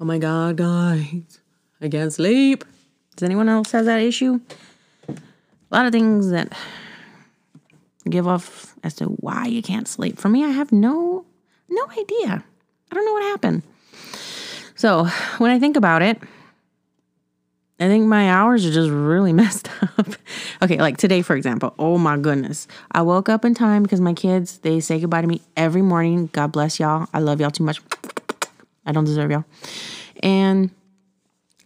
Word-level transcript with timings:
Oh 0.00 0.04
my 0.04 0.18
God, 0.18 0.56
guys. 0.56 1.38
I 1.80 1.88
can't 1.88 2.12
sleep. 2.12 2.64
Does 3.16 3.24
anyone 3.24 3.48
else 3.48 3.72
have 3.72 3.84
that 3.84 4.00
issue? 4.00 4.40
A 5.08 5.14
lot 5.70 5.86
of 5.86 5.92
things 5.92 6.30
that 6.30 6.52
give 8.08 8.26
off 8.26 8.74
as 8.82 8.94
to 8.94 9.06
why 9.06 9.46
you 9.46 9.62
can't 9.62 9.86
sleep. 9.88 10.18
For 10.18 10.28
me, 10.28 10.44
I 10.44 10.48
have 10.48 10.72
no 10.72 11.24
no 11.68 11.86
idea. 11.90 12.44
I 12.90 12.94
don't 12.94 13.04
know 13.04 13.12
what 13.12 13.22
happened. 13.22 13.62
So 14.74 15.06
when 15.38 15.50
I 15.50 15.58
think 15.58 15.76
about 15.76 16.02
it, 16.02 16.20
I 17.80 17.88
think 17.88 18.06
my 18.06 18.30
hours 18.30 18.66
are 18.66 18.70
just 18.70 18.90
really 18.90 19.32
messed 19.42 19.68
up. 19.98 20.08
okay, 20.62 20.78
like 20.78 20.98
today, 20.98 21.22
for 21.22 21.34
example. 21.36 21.74
Oh 21.78 21.98
my 21.98 22.16
goodness. 22.16 22.68
I 22.90 23.02
woke 23.02 23.28
up 23.28 23.44
in 23.44 23.54
time 23.54 23.82
because 23.82 24.00
my 24.00 24.14
kids, 24.14 24.58
they 24.58 24.80
say 24.80 25.00
goodbye 25.00 25.22
to 25.22 25.26
me 25.26 25.40
every 25.56 25.82
morning. 25.82 26.28
God 26.32 26.52
bless 26.52 26.78
y'all. 26.78 27.08
I 27.12 27.20
love 27.20 27.40
y'all 27.40 27.50
too 27.50 27.64
much. 27.64 27.80
I 28.86 28.92
don't 28.92 29.04
deserve 29.04 29.30
y'all. 29.30 29.44
And 30.22 30.70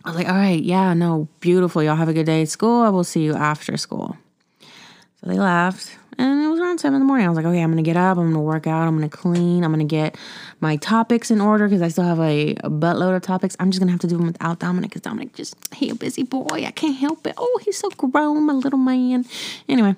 I 0.04 0.10
was 0.10 0.16
like, 0.16 0.28
all 0.28 0.34
right, 0.34 0.62
yeah, 0.62 0.94
no, 0.94 1.28
beautiful. 1.40 1.82
Y'all 1.82 1.96
have 1.96 2.08
a 2.08 2.12
good 2.12 2.26
day 2.26 2.42
at 2.42 2.48
school. 2.48 2.82
I 2.82 2.90
will 2.90 3.04
see 3.04 3.24
you 3.24 3.34
after 3.34 3.76
school. 3.76 4.16
So 4.60 5.26
they 5.26 5.38
left. 5.38 5.96
And 6.18 6.44
it 6.44 6.48
was 6.48 6.60
around 6.60 6.78
seven 6.78 6.94
in 6.94 7.00
the 7.00 7.06
morning. 7.06 7.26
I 7.26 7.28
was 7.28 7.36
like, 7.36 7.44
okay, 7.44 7.60
I'm 7.60 7.70
gonna 7.70 7.82
get 7.82 7.96
up, 7.96 8.16
I'm 8.16 8.30
gonna 8.30 8.40
work 8.40 8.66
out, 8.66 8.88
I'm 8.88 8.96
gonna 8.96 9.08
clean, 9.08 9.64
I'm 9.64 9.70
gonna 9.70 9.84
get 9.84 10.16
my 10.60 10.76
topics 10.76 11.30
in 11.30 11.42
order 11.42 11.66
because 11.66 11.82
I 11.82 11.88
still 11.88 12.04
have 12.04 12.20
a, 12.20 12.52
a, 12.64 12.70
buttload 12.70 13.14
of 13.14 13.20
topics. 13.20 13.54
I'm 13.60 13.70
just 13.70 13.80
gonna 13.80 13.92
have 13.92 14.00
to 14.00 14.06
do 14.06 14.16
them 14.16 14.26
without 14.26 14.58
Dominic 14.58 14.90
because 14.90 15.02
Dominic 15.02 15.34
just 15.34 15.56
he 15.74 15.90
a 15.90 15.94
busy 15.94 16.22
boy. 16.22 16.64
I 16.66 16.70
can't 16.70 16.96
help 16.96 17.26
it. 17.26 17.34
Oh, 17.36 17.60
he's 17.62 17.76
so 17.76 17.90
grown, 17.90 18.46
my 18.46 18.54
little 18.54 18.78
man. 18.78 19.26
Anyway, 19.68 19.94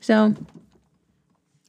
so 0.00 0.34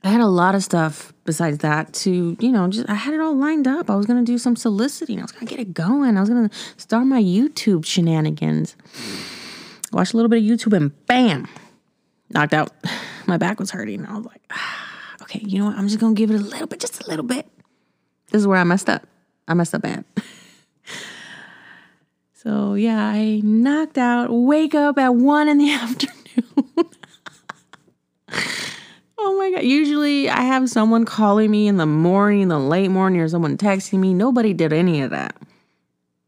I 0.04 0.10
had 0.10 0.22
a 0.22 0.28
lot 0.28 0.55
of 0.55 0.64
stuff 0.64 1.14
besides 1.26 1.60
that 1.60 1.94
to, 1.94 2.36
you 2.40 2.52
know, 2.52 2.68
just 2.68 2.90
I 2.90 2.96
had 2.96 3.14
it 3.14 3.20
all 3.20 3.36
lined 3.36 3.68
up. 3.68 3.90
I 3.90 3.96
was 3.96 4.08
gonna 4.08 4.24
do 4.24 4.40
some 4.40 4.55
soliciting. 4.55 5.20
I 5.20 5.22
was 5.22 5.32
gonna 5.32 5.46
get 5.46 5.60
it 5.60 5.74
going. 5.74 6.18
I 6.18 6.22
was 6.22 6.30
gonna 6.30 6.50
start 6.77 7.05
my 7.05 7.22
YouTube 7.22 7.86
shenanigans. 7.86 8.76
Watch 9.91 10.13
a 10.13 10.18
little 10.18 10.29
bit 10.29 10.40
of 10.40 10.44
YouTube 10.44 10.76
and 10.76 11.05
bam, 11.05 11.48
knocked 12.29 12.54
out 12.54 12.72
my 13.27 13.38
back 13.38 13.60
was 13.60 13.72
hurting. 13.72 14.05
I 14.05 14.18
was 14.18 14.26
like, 14.26 14.41
ah, 14.52 15.16
okay, 15.22 15.41
you 15.46 15.60
know 15.60 15.66
what? 15.66 15.77
I'm 15.77 15.88
just 15.88 15.99
gonna 15.99 16.16
give 16.16 16.32
it 16.32 16.35
a 16.35 16.44
little 16.44 16.68
bit, 16.68 16.79
just 16.79 17.04
a 17.04 17.07
little 17.07 17.26
bit. 17.26 17.46
This 18.32 18.40
is 18.40 18.48
where 18.48 18.57
I 18.57 18.63
messed 18.63 18.90
up. 18.90 19.05
I 19.48 19.54
messed 19.54 19.76
up 19.76 19.84
bad. 19.84 20.04
so 22.34 22.74
yeah, 22.74 23.05
I 23.05 23.41
knocked 23.44 23.99
out, 23.99 24.29
wake 24.32 24.74
up 24.74 24.98
at 24.98 25.13
one 25.13 25.48
in 25.48 25.60
the 25.60 25.72
afternoon. 25.72 26.16
my 29.42 29.52
god. 29.52 29.64
Usually 29.64 30.30
I 30.30 30.42
have 30.42 30.70
someone 30.70 31.04
calling 31.04 31.50
me 31.50 31.68
in 31.68 31.78
the 31.78 31.88
morning, 31.88 32.48
the 32.48 32.60
late 32.60 32.90
morning, 32.90 33.22
or 33.22 33.28
someone 33.28 33.58
texting 33.58 34.00
me. 34.00 34.14
Nobody 34.14 34.54
did 34.54 34.72
any 34.72 35.02
of 35.02 35.10
that. 35.10 35.36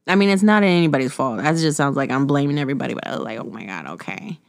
I 0.07 0.15
mean, 0.15 0.29
it's 0.29 0.43
not 0.43 0.63
anybody's 0.63 1.13
fault. 1.13 1.37
That 1.37 1.55
just 1.55 1.77
sounds 1.77 1.95
like 1.95 2.09
I'm 2.09 2.25
blaming 2.25 2.57
everybody, 2.57 2.93
but 2.93 3.07
I 3.07 3.11
was 3.11 3.19
like, 3.19 3.39
oh 3.39 3.43
my 3.43 3.65
God, 3.65 3.87
okay. 3.87 4.39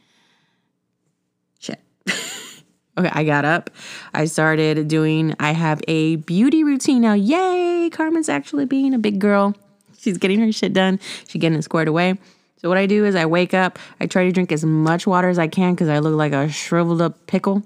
Shit. 1.59 1.79
okay, 2.97 3.09
I 3.13 3.23
got 3.23 3.45
up. 3.45 3.69
I 4.13 4.25
started 4.25 4.87
doing, 4.87 5.35
I 5.39 5.51
have 5.51 5.81
a 5.87 6.17
beauty 6.17 6.63
routine 6.63 7.01
now. 7.01 7.13
Yay! 7.13 7.89
Carmen's 7.91 8.29
actually 8.29 8.65
being 8.65 8.93
a 8.93 8.99
big 8.99 9.19
girl. 9.19 9.55
She's 9.97 10.17
getting 10.17 10.39
her 10.39 10.51
shit 10.51 10.73
done. 10.73 10.99
She's 11.27 11.39
getting 11.39 11.57
it 11.57 11.61
squared 11.61 11.87
away. 11.87 12.17
So, 12.57 12.67
what 12.67 12.77
I 12.77 12.87
do 12.87 13.05
is 13.05 13.15
I 13.15 13.27
wake 13.27 13.53
up, 13.53 13.77
I 13.99 14.07
try 14.07 14.25
to 14.25 14.31
drink 14.31 14.51
as 14.51 14.65
much 14.65 15.05
water 15.05 15.29
as 15.29 15.37
I 15.37 15.47
can 15.47 15.75
because 15.75 15.87
I 15.87 15.99
look 15.99 16.15
like 16.15 16.33
a 16.33 16.49
shriveled 16.49 17.01
up 17.01 17.27
pickle 17.27 17.63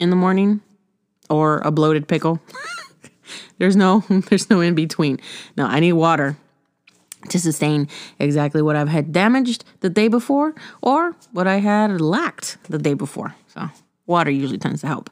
in 0.00 0.10
the 0.10 0.16
morning 0.16 0.60
or 1.28 1.58
a 1.58 1.70
bloated 1.70 2.08
pickle. 2.08 2.40
there's 3.58 3.76
no 3.76 4.04
there's 4.28 4.50
no 4.50 4.60
in 4.60 4.74
between. 4.74 5.20
No, 5.56 5.66
I 5.66 5.80
need 5.80 5.92
water 5.92 6.36
to 7.28 7.38
sustain 7.38 7.86
exactly 8.18 8.62
what 8.62 8.76
I've 8.76 8.88
had 8.88 9.12
damaged 9.12 9.64
the 9.80 9.90
day 9.90 10.08
before 10.08 10.54
or 10.80 11.14
what 11.32 11.46
I 11.46 11.58
had 11.58 12.00
lacked 12.00 12.56
the 12.68 12.78
day 12.78 12.94
before. 12.94 13.34
So 13.48 13.68
water 14.06 14.30
usually 14.30 14.58
tends 14.58 14.80
to 14.80 14.86
help. 14.86 15.10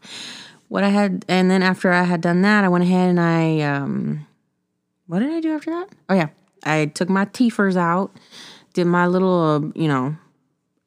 What 0.69 0.85
I 0.85 0.89
had, 0.89 1.25
and 1.29 1.51
then 1.51 1.63
after 1.63 1.93
I 1.93 2.03
had 2.03 2.21
done 2.21 2.43
that, 2.43 2.65
I 2.65 2.69
went 2.69 2.85
ahead 2.85 3.09
and 3.09 3.21
I, 3.21 3.61
um, 3.61 4.27
what 5.07 5.21
did 5.21 5.31
I 5.31 5.41
do 5.41 5.55
after 5.55 5.71
that? 5.71 5.89
Oh 6.09 6.15
yeah, 6.15 6.29
I 6.65 6.87
took 6.87 7.09
my 7.09 7.25
teethers 7.27 7.77
out, 7.77 8.11
did 8.75 8.87
my 8.87 9.07
little, 9.07 9.41
uh, 9.41 9.81
you 9.81 9.89
know, 9.89 10.17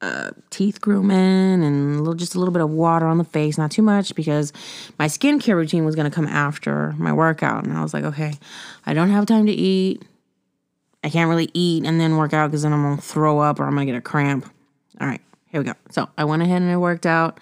uh, 0.02 0.30
teeth 0.50 0.80
grooming 0.80 1.62
and 1.64 1.94
a 1.94 1.98
little, 1.98 2.14
just 2.14 2.34
a 2.34 2.38
little 2.38 2.52
bit 2.52 2.60
of 2.60 2.70
water 2.70 3.06
on 3.06 3.18
the 3.18 3.24
face, 3.24 3.56
not 3.56 3.70
too 3.70 3.82
much 3.82 4.14
because 4.14 4.52
my 4.98 5.06
skincare 5.06 5.54
routine 5.54 5.84
was 5.84 5.94
going 5.94 6.10
to 6.10 6.14
come 6.14 6.26
after 6.26 6.92
my 6.98 7.12
workout. 7.12 7.64
And 7.64 7.72
I 7.72 7.82
was 7.82 7.94
like, 7.94 8.04
okay, 8.04 8.34
I 8.84 8.94
don't 8.94 9.10
have 9.10 9.26
time 9.26 9.46
to 9.46 9.52
eat. 9.52 10.02
I 11.04 11.08
can't 11.08 11.28
really 11.28 11.50
eat 11.54 11.84
and 11.84 12.00
then 12.00 12.16
work 12.16 12.32
out 12.32 12.48
because 12.48 12.62
then 12.62 12.72
I'm 12.72 12.82
going 12.82 12.96
to 12.96 13.02
throw 13.02 13.38
up 13.38 13.60
or 13.60 13.64
I'm 13.64 13.74
going 13.74 13.86
to 13.86 13.92
get 13.92 13.98
a 13.98 14.02
cramp. 14.02 14.52
All 15.00 15.06
right, 15.06 15.20
here 15.48 15.60
we 15.60 15.64
go. 15.64 15.74
So 15.90 16.08
I 16.18 16.24
went 16.24 16.42
ahead 16.42 16.62
and 16.62 16.70
I 16.70 16.76
worked 16.76 17.06
out. 17.06 17.38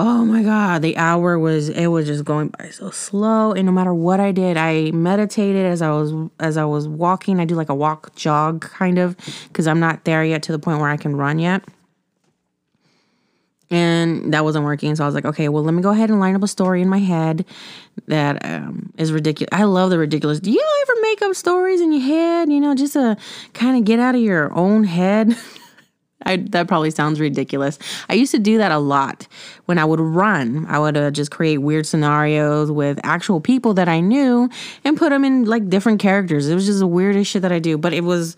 Oh 0.00 0.24
my 0.24 0.44
God, 0.44 0.82
the 0.82 0.96
hour 0.96 1.40
was 1.40 1.70
it 1.70 1.88
was 1.88 2.06
just 2.06 2.24
going 2.24 2.48
by 2.56 2.70
so 2.70 2.88
slow. 2.90 3.50
And 3.50 3.66
no 3.66 3.72
matter 3.72 3.92
what 3.92 4.20
I 4.20 4.30
did, 4.30 4.56
I 4.56 4.92
meditated 4.92 5.66
as 5.66 5.82
I 5.82 5.90
was 5.90 6.30
as 6.38 6.56
I 6.56 6.64
was 6.64 6.86
walking. 6.86 7.40
I 7.40 7.44
do 7.44 7.56
like 7.56 7.68
a 7.68 7.74
walk 7.74 8.14
jog 8.14 8.60
kind 8.60 8.98
of 8.98 9.16
because 9.48 9.66
I'm 9.66 9.80
not 9.80 10.04
there 10.04 10.22
yet 10.22 10.44
to 10.44 10.52
the 10.52 10.58
point 10.60 10.78
where 10.78 10.88
I 10.88 10.96
can 10.96 11.16
run 11.16 11.40
yet. 11.40 11.64
And 13.70 14.32
that 14.32 14.44
wasn't 14.44 14.66
working. 14.66 14.94
So 14.94 15.02
I 15.02 15.06
was 15.06 15.16
like, 15.16 15.24
okay, 15.24 15.48
well, 15.48 15.64
let 15.64 15.74
me 15.74 15.82
go 15.82 15.90
ahead 15.90 16.10
and 16.10 16.20
line 16.20 16.36
up 16.36 16.44
a 16.44 16.48
story 16.48 16.80
in 16.80 16.88
my 16.88 17.00
head 17.00 17.44
that 18.06 18.42
um, 18.46 18.92
is 18.96 19.10
ridiculous. 19.10 19.50
I 19.52 19.64
love 19.64 19.90
the 19.90 19.98
ridiculous. 19.98 20.38
Do 20.38 20.52
you 20.52 20.64
ever 20.82 21.00
make 21.02 21.22
up 21.22 21.34
stories 21.34 21.80
in 21.80 21.92
your 21.92 22.02
head, 22.02 22.52
you 22.52 22.60
know, 22.60 22.76
just 22.76 22.92
to 22.92 23.16
kind 23.52 23.76
of 23.76 23.84
get 23.84 23.98
out 23.98 24.14
of 24.14 24.20
your 24.20 24.54
own 24.56 24.84
head? 24.84 25.36
I, 26.28 26.36
that 26.36 26.68
probably 26.68 26.90
sounds 26.90 27.18
ridiculous. 27.20 27.78
I 28.10 28.14
used 28.14 28.32
to 28.32 28.38
do 28.38 28.58
that 28.58 28.70
a 28.70 28.78
lot 28.78 29.26
when 29.64 29.78
I 29.78 29.84
would 29.84 29.98
run. 29.98 30.66
I 30.68 30.78
would 30.78 30.96
uh, 30.96 31.10
just 31.10 31.30
create 31.30 31.58
weird 31.58 31.86
scenarios 31.86 32.70
with 32.70 33.00
actual 33.02 33.40
people 33.40 33.72
that 33.74 33.88
I 33.88 34.00
knew 34.00 34.50
and 34.84 34.96
put 34.96 35.08
them 35.08 35.24
in 35.24 35.46
like 35.46 35.70
different 35.70 36.00
characters. 36.00 36.46
It 36.46 36.54
was 36.54 36.66
just 36.66 36.80
the 36.80 36.86
weirdest 36.86 37.30
shit 37.30 37.42
that 37.42 37.52
I 37.52 37.58
do, 37.58 37.78
but 37.78 37.94
it 37.94 38.04
was 38.04 38.36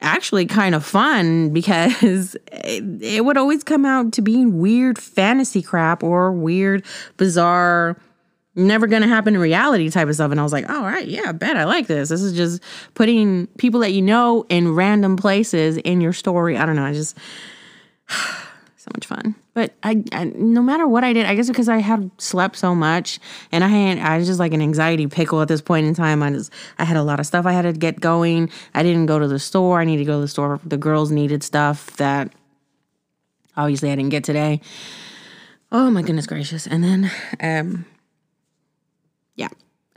actually 0.00 0.46
kind 0.46 0.74
of 0.74 0.84
fun 0.84 1.50
because 1.52 2.34
it, 2.50 3.02
it 3.02 3.24
would 3.24 3.36
always 3.36 3.62
come 3.62 3.84
out 3.84 4.12
to 4.14 4.22
being 4.22 4.58
weird 4.58 4.98
fantasy 4.98 5.62
crap 5.62 6.02
or 6.02 6.32
weird, 6.32 6.84
bizarre 7.16 7.96
never 8.54 8.86
gonna 8.86 9.08
happen 9.08 9.34
in 9.34 9.40
reality 9.40 9.90
type 9.90 10.08
of 10.08 10.14
stuff. 10.14 10.30
And 10.30 10.40
I 10.40 10.42
was 10.42 10.52
like, 10.52 10.66
oh, 10.68 10.76
all 10.76 10.82
right, 10.82 11.06
yeah, 11.06 11.32
bet 11.32 11.56
I 11.56 11.64
like 11.64 11.86
this. 11.86 12.08
This 12.08 12.22
is 12.22 12.34
just 12.34 12.62
putting 12.94 13.46
people 13.58 13.80
that 13.80 13.92
you 13.92 14.02
know 14.02 14.44
in 14.48 14.74
random 14.74 15.16
places 15.16 15.76
in 15.78 16.00
your 16.00 16.12
story. 16.12 16.56
I 16.56 16.66
don't 16.66 16.76
know. 16.76 16.84
I 16.84 16.92
just 16.92 17.16
so 18.82 18.90
much 18.94 19.06
fun. 19.06 19.34
But 19.54 19.74
I, 19.82 20.02
I, 20.12 20.24
no 20.24 20.62
matter 20.62 20.88
what 20.88 21.04
I 21.04 21.12
did, 21.12 21.26
I 21.26 21.34
guess 21.34 21.46
because 21.46 21.68
I 21.68 21.78
had 21.78 22.10
slept 22.18 22.56
so 22.56 22.74
much 22.74 23.20
and 23.52 23.62
I 23.62 23.68
had 23.68 23.98
I 23.98 24.18
was 24.18 24.26
just 24.26 24.40
like 24.40 24.52
an 24.54 24.62
anxiety 24.62 25.06
pickle 25.06 25.40
at 25.40 25.48
this 25.48 25.60
point 25.60 25.86
in 25.86 25.94
time. 25.94 26.22
I 26.22 26.30
just 26.30 26.52
I 26.78 26.84
had 26.84 26.96
a 26.96 27.02
lot 27.02 27.20
of 27.20 27.26
stuff 27.26 27.46
I 27.46 27.52
had 27.52 27.62
to 27.62 27.72
get 27.72 28.00
going. 28.00 28.50
I 28.74 28.82
didn't 28.82 29.06
go 29.06 29.18
to 29.18 29.28
the 29.28 29.38
store. 29.38 29.80
I 29.80 29.84
needed 29.84 30.04
to 30.04 30.06
go 30.06 30.14
to 30.14 30.20
the 30.22 30.28
store. 30.28 30.58
The 30.64 30.78
girls 30.78 31.10
needed 31.10 31.42
stuff 31.42 31.96
that 31.98 32.32
obviously 33.56 33.92
I 33.92 33.94
didn't 33.94 34.10
get 34.10 34.24
today. 34.24 34.60
Oh 35.70 35.90
my 35.90 36.02
goodness 36.02 36.26
gracious. 36.26 36.66
And 36.66 36.82
then 36.82 37.10
um 37.40 37.84
yeah. 39.36 39.48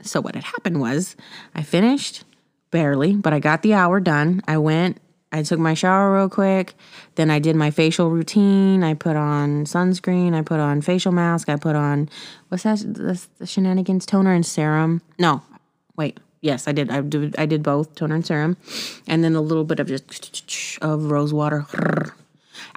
So 0.02 0.20
what 0.20 0.34
had 0.34 0.44
happened 0.44 0.80
was 0.80 1.16
I 1.54 1.62
finished 1.62 2.24
barely, 2.70 3.14
but 3.14 3.32
I 3.32 3.40
got 3.40 3.62
the 3.62 3.74
hour 3.74 4.00
done. 4.00 4.42
I 4.46 4.58
went, 4.58 5.00
I 5.32 5.42
took 5.42 5.58
my 5.58 5.74
shower 5.74 6.14
real 6.14 6.28
quick. 6.28 6.74
Then 7.16 7.30
I 7.30 7.38
did 7.38 7.56
my 7.56 7.70
facial 7.70 8.10
routine. 8.10 8.82
I 8.82 8.94
put 8.94 9.16
on 9.16 9.64
sunscreen. 9.64 10.34
I 10.34 10.42
put 10.42 10.60
on 10.60 10.80
facial 10.80 11.12
mask. 11.12 11.48
I 11.48 11.56
put 11.56 11.76
on 11.76 12.08
what's 12.48 12.62
that? 12.62 12.78
The, 12.78 13.20
the 13.38 13.46
shenanigans 13.46 14.06
toner 14.06 14.32
and 14.32 14.46
serum. 14.46 15.02
No, 15.18 15.42
wait. 15.96 16.20
Yes, 16.40 16.68
I 16.68 16.72
did. 16.72 16.90
I 16.90 17.00
did. 17.00 17.34
I 17.38 17.46
did 17.46 17.62
both 17.62 17.94
toner 17.96 18.14
and 18.14 18.24
serum, 18.26 18.56
and 19.08 19.24
then 19.24 19.34
a 19.34 19.40
little 19.40 19.64
bit 19.64 19.80
of 19.80 19.88
just 19.88 20.78
of 20.80 21.10
rose 21.10 21.32
water. 21.32 21.66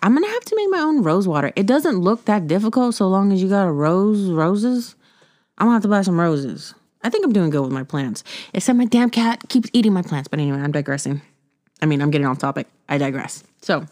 I'm 0.01 0.13
gonna 0.13 0.27
have 0.27 0.45
to 0.45 0.56
make 0.56 0.69
my 0.69 0.79
own 0.79 1.03
rose 1.03 1.27
water. 1.27 1.51
It 1.56 1.65
doesn't 1.65 2.00
look 2.00 2.25
that 2.25 2.47
difficult 2.47 2.95
so 2.95 3.07
long 3.07 3.31
as 3.31 3.44
you 3.44 3.50
got 3.50 3.67
a 3.67 3.71
rose 3.71 4.29
roses. 4.29 4.95
I'm 5.59 5.67
gonna 5.67 5.73
have 5.73 5.81
to 5.83 5.88
buy 5.88 6.01
some 6.01 6.19
roses. 6.19 6.73
I 7.01 7.09
think 7.09 7.25
I'm 7.25 7.33
doing 7.33 7.50
good 7.50 7.61
with 7.61 7.71
my 7.71 7.83
plants. 7.83 8.23
Except 8.53 8.77
my 8.77 8.85
damn 8.85 9.09
cat 9.09 9.47
keeps 9.50 9.69
eating 9.73 9.94
my 9.94 10.01
plants. 10.01 10.27
But 10.27 10.39
anyway, 10.39 10.59
I'm 10.59 10.71
digressing. 10.71 11.21
I 11.81 11.85
mean, 11.85 12.01
I'm 12.01 12.11
getting 12.11 12.27
off 12.27 12.39
topic. 12.39 12.67
I 12.89 12.97
digress. 12.97 13.44
So 13.61 13.85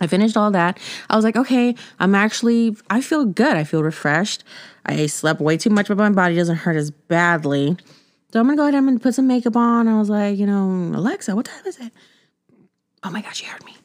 I 0.00 0.06
finished 0.06 0.36
all 0.36 0.50
that. 0.50 0.78
I 1.08 1.16
was 1.16 1.24
like, 1.24 1.36
okay, 1.36 1.74
I'm 1.98 2.14
actually, 2.14 2.76
I 2.88 3.00
feel 3.00 3.24
good. 3.24 3.56
I 3.56 3.64
feel 3.64 3.82
refreshed. 3.82 4.44
I 4.86 5.06
slept 5.06 5.40
way 5.40 5.56
too 5.56 5.70
much, 5.70 5.88
but 5.88 5.98
my 5.98 6.10
body 6.10 6.34
doesn't 6.34 6.56
hurt 6.56 6.76
as 6.76 6.90
badly. 6.90 7.76
So 8.32 8.40
I'm 8.40 8.46
gonna 8.46 8.56
go 8.56 8.62
ahead 8.62 8.74
and 8.74 9.02
put 9.02 9.14
some 9.14 9.26
makeup 9.26 9.56
on. 9.56 9.88
I 9.88 9.98
was 9.98 10.08
like, 10.08 10.38
you 10.38 10.46
know, 10.46 10.92
Alexa, 10.96 11.34
what 11.34 11.46
time 11.46 11.66
is 11.66 11.78
it? 11.78 11.92
Oh 13.02 13.10
my 13.10 13.22
gosh, 13.22 13.38
she 13.38 13.46
heard 13.46 13.64
me. 13.64 13.76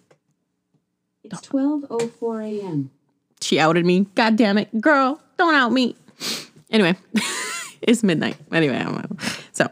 It's 1.23 1.41
12.04 1.47 2.61
a.m. 2.61 2.91
She 3.41 3.59
outed 3.59 3.85
me. 3.85 4.07
God 4.15 4.35
damn 4.35 4.57
it. 4.57 4.79
Girl, 4.79 5.19
don't 5.37 5.55
out 5.55 5.71
me. 5.71 5.95
Anyway, 6.71 6.95
it's 7.81 8.03
midnight. 8.03 8.37
Anyway, 8.51 8.83
so 9.51 9.69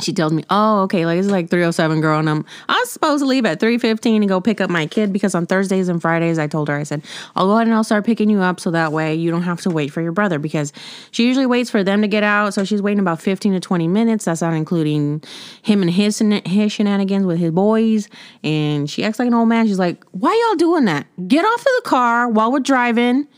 she 0.00 0.12
tells 0.12 0.32
me, 0.32 0.44
"Oh, 0.50 0.82
okay, 0.82 1.06
like 1.06 1.18
it's 1.18 1.28
like 1.28 1.48
307 1.50 2.00
girl 2.00 2.18
and 2.18 2.28
I'm 2.28 2.44
I'm 2.68 2.86
supposed 2.86 3.22
to 3.22 3.26
leave 3.26 3.46
at 3.46 3.60
3:15 3.60 4.16
and 4.16 4.28
go 4.28 4.40
pick 4.40 4.60
up 4.60 4.68
my 4.68 4.86
kid 4.86 5.12
because 5.12 5.34
on 5.34 5.46
Thursdays 5.46 5.88
and 5.88 6.00
Fridays 6.00 6.38
I 6.38 6.46
told 6.46 6.68
her 6.68 6.76
I 6.76 6.82
said, 6.82 7.02
"I'll 7.36 7.46
go 7.46 7.52
ahead 7.54 7.66
and 7.66 7.74
I'll 7.74 7.84
start 7.84 8.04
picking 8.04 8.28
you 8.28 8.40
up 8.40 8.58
so 8.58 8.70
that 8.72 8.92
way 8.92 9.14
you 9.14 9.30
don't 9.30 9.42
have 9.42 9.60
to 9.62 9.70
wait 9.70 9.92
for 9.92 10.02
your 10.02 10.12
brother 10.12 10.38
because 10.38 10.72
she 11.12 11.26
usually 11.26 11.46
waits 11.46 11.70
for 11.70 11.84
them 11.84 12.02
to 12.02 12.08
get 12.08 12.22
out, 12.22 12.54
so 12.54 12.64
she's 12.64 12.82
waiting 12.82 13.00
about 13.00 13.20
15 13.20 13.52
to 13.52 13.60
20 13.60 13.88
minutes. 13.88 14.24
That's 14.24 14.40
not 14.42 14.54
including 14.54 15.22
him 15.62 15.82
and 15.82 15.90
his 15.90 16.18
his 16.44 16.72
shenanigans 16.72 17.26
with 17.26 17.38
his 17.38 17.52
boys 17.52 18.08
and 18.42 18.90
she 18.90 19.04
acts 19.04 19.18
like 19.18 19.28
an 19.28 19.34
old 19.34 19.48
man. 19.48 19.66
She's 19.66 19.78
like, 19.78 20.04
"Why 20.10 20.34
y'all 20.48 20.56
doing 20.56 20.86
that? 20.86 21.06
Get 21.28 21.44
off 21.44 21.60
of 21.60 21.64
the 21.64 21.82
car 21.84 22.28
while 22.28 22.50
we're 22.50 22.60
driving. 22.60 23.28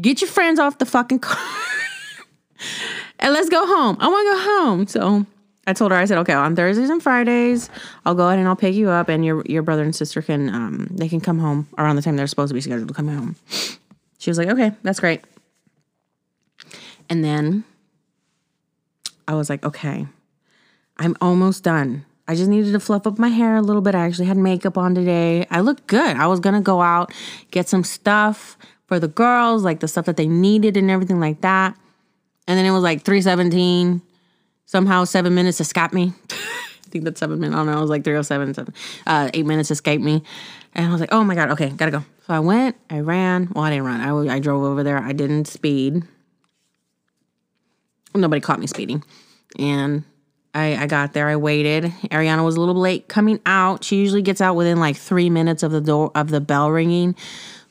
Get 0.00 0.20
your 0.20 0.28
friends 0.30 0.58
off 0.58 0.78
the 0.78 0.86
fucking 0.86 1.20
car." 1.20 1.38
and 3.18 3.32
let's 3.32 3.48
go 3.48 3.66
home. 3.66 3.96
I 4.00 4.08
want 4.08 4.26
to 4.26 4.32
go 4.32 4.54
home. 4.54 4.86
So 4.86 5.26
I 5.66 5.72
told 5.72 5.90
her, 5.90 5.98
I 5.98 6.04
said, 6.04 6.18
okay, 6.18 6.32
on 6.32 6.54
Thursdays 6.54 6.90
and 6.90 7.02
Fridays, 7.02 7.70
I'll 8.04 8.14
go 8.14 8.28
ahead 8.28 8.38
and 8.38 8.46
I'll 8.46 8.56
pick 8.56 8.74
you 8.74 8.88
up, 8.88 9.08
and 9.08 9.24
your 9.24 9.42
your 9.46 9.62
brother 9.62 9.82
and 9.82 9.94
sister 9.94 10.22
can 10.22 10.48
um 10.48 10.88
they 10.90 11.08
can 11.08 11.20
come 11.20 11.38
home 11.38 11.68
around 11.78 11.96
the 11.96 12.02
time 12.02 12.16
they're 12.16 12.26
supposed 12.26 12.50
to 12.50 12.54
be 12.54 12.60
scheduled 12.60 12.88
to 12.88 12.94
come 12.94 13.08
home. 13.08 13.36
She 14.18 14.30
was 14.30 14.38
like, 14.38 14.48
okay, 14.48 14.72
that's 14.82 15.00
great. 15.00 15.22
And 17.08 17.22
then 17.22 17.64
I 19.28 19.34
was 19.34 19.50
like, 19.50 19.64
okay, 19.64 20.06
I'm 20.98 21.16
almost 21.20 21.62
done. 21.62 22.04
I 22.28 22.34
just 22.34 22.50
needed 22.50 22.72
to 22.72 22.80
fluff 22.80 23.06
up 23.06 23.18
my 23.18 23.28
hair 23.28 23.56
a 23.56 23.62
little 23.62 23.82
bit. 23.82 23.94
I 23.94 24.04
actually 24.04 24.26
had 24.26 24.36
makeup 24.36 24.76
on 24.76 24.94
today. 24.94 25.46
I 25.50 25.60
looked 25.60 25.86
good. 25.86 26.16
I 26.16 26.26
was 26.26 26.40
gonna 26.40 26.60
go 26.60 26.80
out, 26.80 27.12
get 27.50 27.68
some 27.68 27.84
stuff 27.84 28.56
for 28.86 28.98
the 28.98 29.08
girls, 29.08 29.64
like 29.64 29.80
the 29.80 29.88
stuff 29.88 30.06
that 30.06 30.16
they 30.16 30.28
needed 30.28 30.76
and 30.76 30.90
everything 30.90 31.20
like 31.20 31.40
that. 31.42 31.76
And 32.48 32.58
then 32.58 32.64
it 32.64 32.70
was 32.70 32.82
like 32.82 33.02
317 33.02 34.02
somehow 34.66 35.04
seven 35.04 35.34
minutes 35.34 35.60
escaped 35.60 35.94
me. 35.94 36.12
I 36.30 36.88
think 36.88 37.04
that's 37.04 37.18
seven 37.18 37.40
minutes. 37.40 37.54
I 37.54 37.58
don't 37.58 37.66
know. 37.66 37.78
It 37.78 37.80
was 37.80 37.90
like 37.90 38.04
307, 38.04 38.54
seven, 38.54 38.74
uh, 39.06 39.30
eight 39.34 39.46
minutes 39.46 39.70
escaped 39.70 40.02
me. 40.02 40.22
And 40.74 40.86
I 40.86 40.92
was 40.92 41.00
like, 41.00 41.12
oh 41.12 41.24
my 41.24 41.34
God, 41.34 41.50
okay, 41.50 41.70
gotta 41.70 41.90
go. 41.90 42.04
So 42.26 42.34
I 42.34 42.40
went, 42.40 42.76
I 42.90 43.00
ran. 43.00 43.50
Well, 43.54 43.64
I 43.64 43.70
didn't 43.70 43.84
run. 43.84 44.00
I, 44.00 44.36
I 44.36 44.38
drove 44.38 44.62
over 44.62 44.82
there. 44.82 44.98
I 44.98 45.12
didn't 45.12 45.46
speed. 45.46 46.02
Nobody 48.14 48.40
caught 48.40 48.60
me 48.60 48.66
speeding. 48.66 49.02
And 49.58 50.04
I, 50.54 50.76
I 50.76 50.86
got 50.86 51.12
there. 51.12 51.28
I 51.28 51.36
waited. 51.36 51.84
Ariana 52.10 52.44
was 52.44 52.56
a 52.56 52.60
little 52.60 52.74
late 52.80 53.08
coming 53.08 53.40
out. 53.46 53.84
She 53.84 53.96
usually 53.96 54.22
gets 54.22 54.40
out 54.40 54.54
within 54.54 54.78
like 54.80 54.96
three 54.96 55.28
minutes 55.28 55.62
of 55.62 55.70
the 55.70 55.80
door 55.80 56.12
of 56.14 56.30
the 56.30 56.40
bell 56.40 56.70
ringing. 56.70 57.14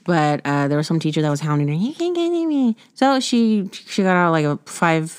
But 0.06 0.42
uh, 0.46 0.68
there 0.68 0.78
was 0.78 0.88
some 0.88 1.00
teacher 1.00 1.22
that 1.22 1.30
was 1.30 1.42
hounding 1.42 1.68
her. 1.68 1.74
You 1.74 1.94
can't 1.94 2.16
get 2.16 2.30
me. 2.30 2.78
So 2.94 3.19
she 3.19 3.69
she 3.74 4.04
got 4.04 4.16
out 4.16 4.31
like 4.31 4.46
a 4.46 4.57
five 4.66 5.12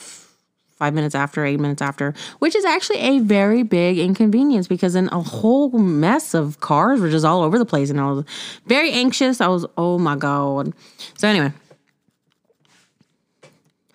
five 0.77 0.95
minutes 0.95 1.15
after, 1.15 1.45
eight 1.45 1.59
minutes 1.59 1.83
after, 1.83 2.15
which 2.39 2.55
is 2.55 2.65
actually 2.65 2.99
a 2.99 3.19
very 3.19 3.63
big 3.63 3.99
inconvenience 3.99 4.69
because 4.69 4.93
then 4.93 5.09
a 5.11 5.21
whole 5.21 5.71
mess 5.71 6.35
of 6.35 6.61
cars 6.61 7.01
were 7.01 7.11
just 7.11 7.25
all 7.25 7.43
over 7.43 7.59
the 7.59 7.65
place. 7.65 7.91
And 7.91 8.01
I 8.01 8.11
was 8.11 8.25
very 8.67 8.93
anxious. 8.93 9.41
I 9.41 9.49
was, 9.49 9.67
oh 9.77 9.99
my 9.99 10.17
God. 10.17 10.75
So, 11.17 11.29
anyway, 11.29 11.53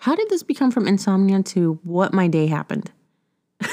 how 0.00 0.16
did 0.16 0.28
this 0.28 0.42
become 0.42 0.72
from 0.72 0.88
insomnia 0.88 1.42
to 1.44 1.78
what 1.84 2.12
my 2.12 2.26
day 2.26 2.48
happened? 2.48 2.90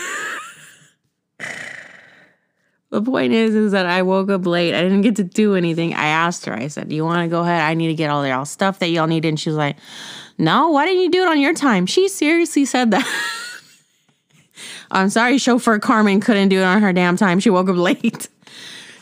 the 2.92 3.02
point 3.02 3.34
is, 3.34 3.54
is 3.54 3.72
that 3.72 3.86
I 3.86 4.02
woke 4.02 4.30
up 4.30 4.46
late. 4.46 4.74
I 4.74 4.82
didn't 4.82 5.02
get 5.02 5.18
to 5.18 5.24
do 5.24 5.56
anything. 5.56 5.94
I 5.94 6.08
asked 6.08 6.46
her, 6.46 6.54
I 6.54 6.68
said, 6.68 6.90
Do 6.90 6.96
you 6.96 7.06
want 7.06 7.24
to 7.24 7.30
go 7.30 7.42
ahead? 7.42 7.62
I 7.62 7.74
need 7.76 7.88
to 7.88 7.94
get 7.94 8.10
all 8.10 8.26
y'all 8.26 8.46
stuff 8.46 8.80
that 8.80 8.88
y'all 8.90 9.08
need. 9.08 9.26
And 9.26 9.40
she 9.40 9.50
was 9.50 9.58
like, 9.58 9.78
no, 10.40 10.70
why 10.70 10.86
didn't 10.86 11.04
you 11.04 11.12
do 11.12 11.22
it 11.22 11.28
on 11.28 11.40
your 11.40 11.54
time? 11.54 11.86
She 11.86 12.08
seriously 12.08 12.64
said 12.64 12.92
that. 12.92 13.06
I'm 14.92 15.10
sorry, 15.10 15.38
chauffeur 15.38 15.80
Carmen 15.80 16.22
couldn't 16.22 16.48
do 16.48 16.62
it 16.62 16.64
on 16.64 16.82
her 16.82 16.94
damn 16.94 17.18
time. 17.18 17.42
She 17.42 17.50
woke 17.50 17.68
up 17.68 17.76
late. 17.76 18.30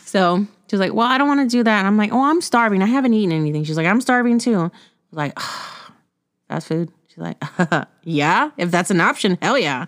So 0.04 0.46
she 0.68 0.76
was 0.76 0.80
like, 0.80 0.92
Well, 0.92 1.06
I 1.06 1.16
don't 1.16 1.28
want 1.28 1.48
to 1.48 1.56
do 1.56 1.62
that. 1.62 1.78
And 1.78 1.86
I'm 1.86 1.96
like, 1.96 2.12
Oh, 2.12 2.24
I'm 2.24 2.40
starving. 2.40 2.82
I 2.82 2.86
haven't 2.86 3.14
eaten 3.14 3.32
anything. 3.32 3.62
She's 3.62 3.76
like, 3.76 3.86
I'm 3.86 4.00
starving 4.00 4.40
too. 4.40 4.58
I 4.58 4.70
like, 5.12 5.32
oh, 5.36 5.90
Fast 6.48 6.66
food. 6.66 6.90
She's 7.06 7.18
like, 7.18 7.42
Yeah, 8.02 8.50
if 8.56 8.72
that's 8.72 8.90
an 8.90 9.00
option, 9.00 9.38
hell 9.40 9.56
yeah. 9.56 9.86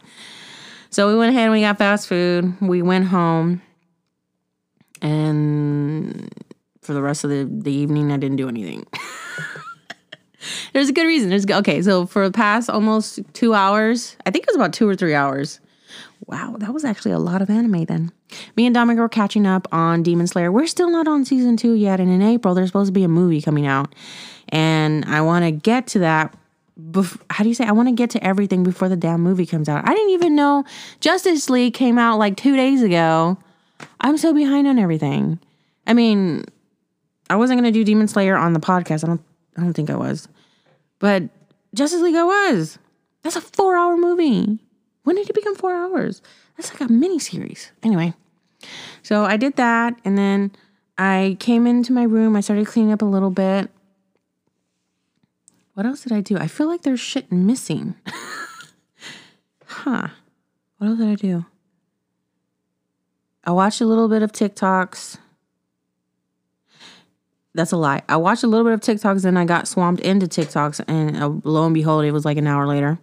So 0.91 1.08
we 1.08 1.17
went 1.17 1.31
ahead 1.31 1.44
and 1.44 1.52
we 1.52 1.61
got 1.61 1.79
fast 1.79 2.06
food. 2.08 2.61
We 2.61 2.81
went 2.81 3.08
home. 3.08 3.61
And 5.02 6.32
for 6.82 6.94
the 6.94 7.02
rest 7.02 7.25
of 7.25 7.31
the, 7.31 7.49
the 7.50 7.73
evening, 7.73 8.12
I 8.12 8.17
didn't 8.17 8.37
do 8.37 8.49
anything. 8.49 8.87
There's 10.73 10.88
a 10.88 10.93
good 10.93 11.06
reason. 11.06 11.29
There's 11.29 11.47
okay. 11.47 11.82
So 11.82 12.06
for 12.06 12.26
the 12.26 12.32
past 12.32 12.70
almost 12.70 13.20
two 13.32 13.55
hours, 13.55 14.17
I 14.25 14.31
think 14.31 14.44
it 14.44 14.49
was 14.49 14.56
about 14.56 14.73
two 14.73 14.88
or 14.88 14.97
three 14.97 15.14
hours. 15.14 15.61
Wow, 16.26 16.56
that 16.58 16.73
was 16.73 16.85
actually 16.85 17.12
a 17.12 17.19
lot 17.19 17.43
of 17.43 17.50
anime 17.50 17.85
then. 17.87 18.12
Me 18.56 18.67
and 18.67 18.75
Dominic 18.75 19.00
were 19.00 19.08
catching 19.08 19.47
up 19.47 19.67
on 19.73 20.02
Demon 20.02 20.26
Slayer. 20.26 20.52
We're 20.52 20.67
still 20.67 20.91
not 20.91 21.08
on 21.08 21.25
season 21.25 21.56
two 21.56 21.73
yet, 21.75 21.99
and 21.99 22.11
in 22.11 22.23
April 22.23 22.55
there's 22.55 22.69
supposed 22.69 22.88
to 22.88 22.93
be 22.93 23.02
a 23.02 23.08
movie 23.08 23.43
coming 23.43 23.67
out, 23.67 23.94
and 24.49 25.05
I 25.06 25.23
want 25.23 25.44
to 25.44 25.50
get 25.50 25.88
to 25.88 26.00
that. 26.00 26.37
Bef- 26.81 27.20
how 27.29 27.43
do 27.43 27.49
you 27.49 27.55
say? 27.55 27.64
I 27.64 27.73
want 27.73 27.88
to 27.88 27.94
get 27.94 28.11
to 28.11 28.25
everything 28.25 28.62
before 28.62 28.88
the 28.88 28.97
damn 28.97 29.20
movie 29.20 29.44
comes 29.44 29.69
out. 29.69 29.87
I 29.87 29.93
didn't 29.93 30.11
even 30.11 30.37
know 30.37 30.64
Justice 31.00 31.50
League 31.50 31.75
came 31.75 31.99
out 31.99 32.19
like 32.19 32.37
two 32.37 32.56
days 32.56 32.82
ago. 32.82 33.37
I'm 34.00 34.17
so 34.17 34.32
behind 34.32 34.67
on 34.67 34.79
everything. 34.79 35.38
I 35.87 35.94
mean, 35.94 36.44
I 37.29 37.37
wasn't 37.37 37.58
gonna 37.58 37.73
do 37.73 37.85
Demon 37.85 38.08
Slayer 38.08 38.37
on 38.37 38.52
the 38.52 38.61
podcast. 38.61 39.05
I 39.05 39.08
don't 39.08 39.25
I 39.56 39.62
don't 39.62 39.75
think 39.75 39.91
I 39.91 39.97
was. 39.97 40.29
But 40.99 41.25
Justice 41.75 42.00
League 42.00 42.17
I 42.17 42.25
was. 42.25 42.79
That's 43.23 43.37
a 43.37 43.41
four 43.41 43.76
hour 43.76 43.97
movie. 43.97 44.58
When 45.05 45.17
did 45.17 45.29
it 45.29 45.35
become 45.35 45.55
four 45.55 45.75
hours? 45.75 46.23
That's 46.56 46.73
like 46.73 46.88
a 46.88 46.93
mini 46.93 47.19
series. 47.19 47.73
Anyway, 47.82 48.14
so 49.02 49.25
I 49.25 49.37
did 49.37 49.56
that 49.56 49.99
and 50.05 50.17
then 50.17 50.52
I 50.99 51.37
came 51.41 51.67
into 51.67 51.93
my 51.93 52.02
room. 52.02 52.37
I 52.37 52.41
started 52.41 52.67
cleaning 52.67 52.93
up 52.93 53.02
a 53.02 53.06
little 53.06 53.31
bit. 53.31 53.70
What 55.75 55.87
else 55.87 56.02
did 56.02 56.12
I 56.12 56.20
do? 56.20 56.37
I 56.37 56.47
feel 56.47 56.69
like 56.69 56.82
there's 56.82 57.00
shit 57.00 57.32
missing. 57.32 57.94
huh. 59.67 60.08
What 60.76 60.88
else 60.88 60.99
did 60.99 61.08
I 61.08 61.14
do? 61.14 61.47
I 63.50 63.52
watched 63.52 63.81
a 63.81 63.85
little 63.85 64.06
bit 64.06 64.23
of 64.23 64.31
TikToks. 64.31 65.19
That's 67.52 67.73
a 67.73 67.76
lie. 67.76 68.00
I 68.08 68.17
watched 68.17 68.44
a 68.44 68.47
little 68.47 68.64
bit 68.64 68.75
of 68.75 68.81
TikToks 68.81 69.25
and 69.25 69.37
I 69.37 69.44
got 69.44 69.67
swamped 69.67 70.02
into 70.02 70.29
TikToks, 70.29 70.85
and 70.87 71.17
uh, 71.17 71.32
lo 71.43 71.67
and 71.67 71.75
behold, 71.75 72.05
it 72.05 72.12
was 72.12 72.25
like 72.25 72.37
an 72.37 72.47
hour 72.47 72.64
later. 72.64 73.00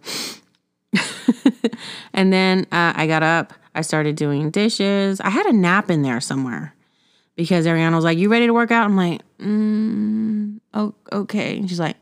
and 2.14 2.32
then 2.32 2.60
uh, 2.72 2.94
I 2.96 3.06
got 3.06 3.22
up. 3.22 3.52
I 3.74 3.82
started 3.82 4.16
doing 4.16 4.50
dishes. 4.50 5.20
I 5.20 5.28
had 5.28 5.44
a 5.44 5.52
nap 5.52 5.90
in 5.90 6.00
there 6.00 6.18
somewhere 6.18 6.74
because 7.36 7.66
Ariana 7.66 7.94
was 7.94 8.04
like, 8.04 8.16
"You 8.16 8.30
ready 8.30 8.46
to 8.46 8.54
work 8.54 8.70
out?" 8.70 8.86
I'm 8.86 8.96
like, 8.96 9.20
mm, 9.38 10.60
"Oh, 10.72 10.94
okay." 11.12 11.58
And 11.58 11.68
she's 11.68 11.78
like, 11.78 11.96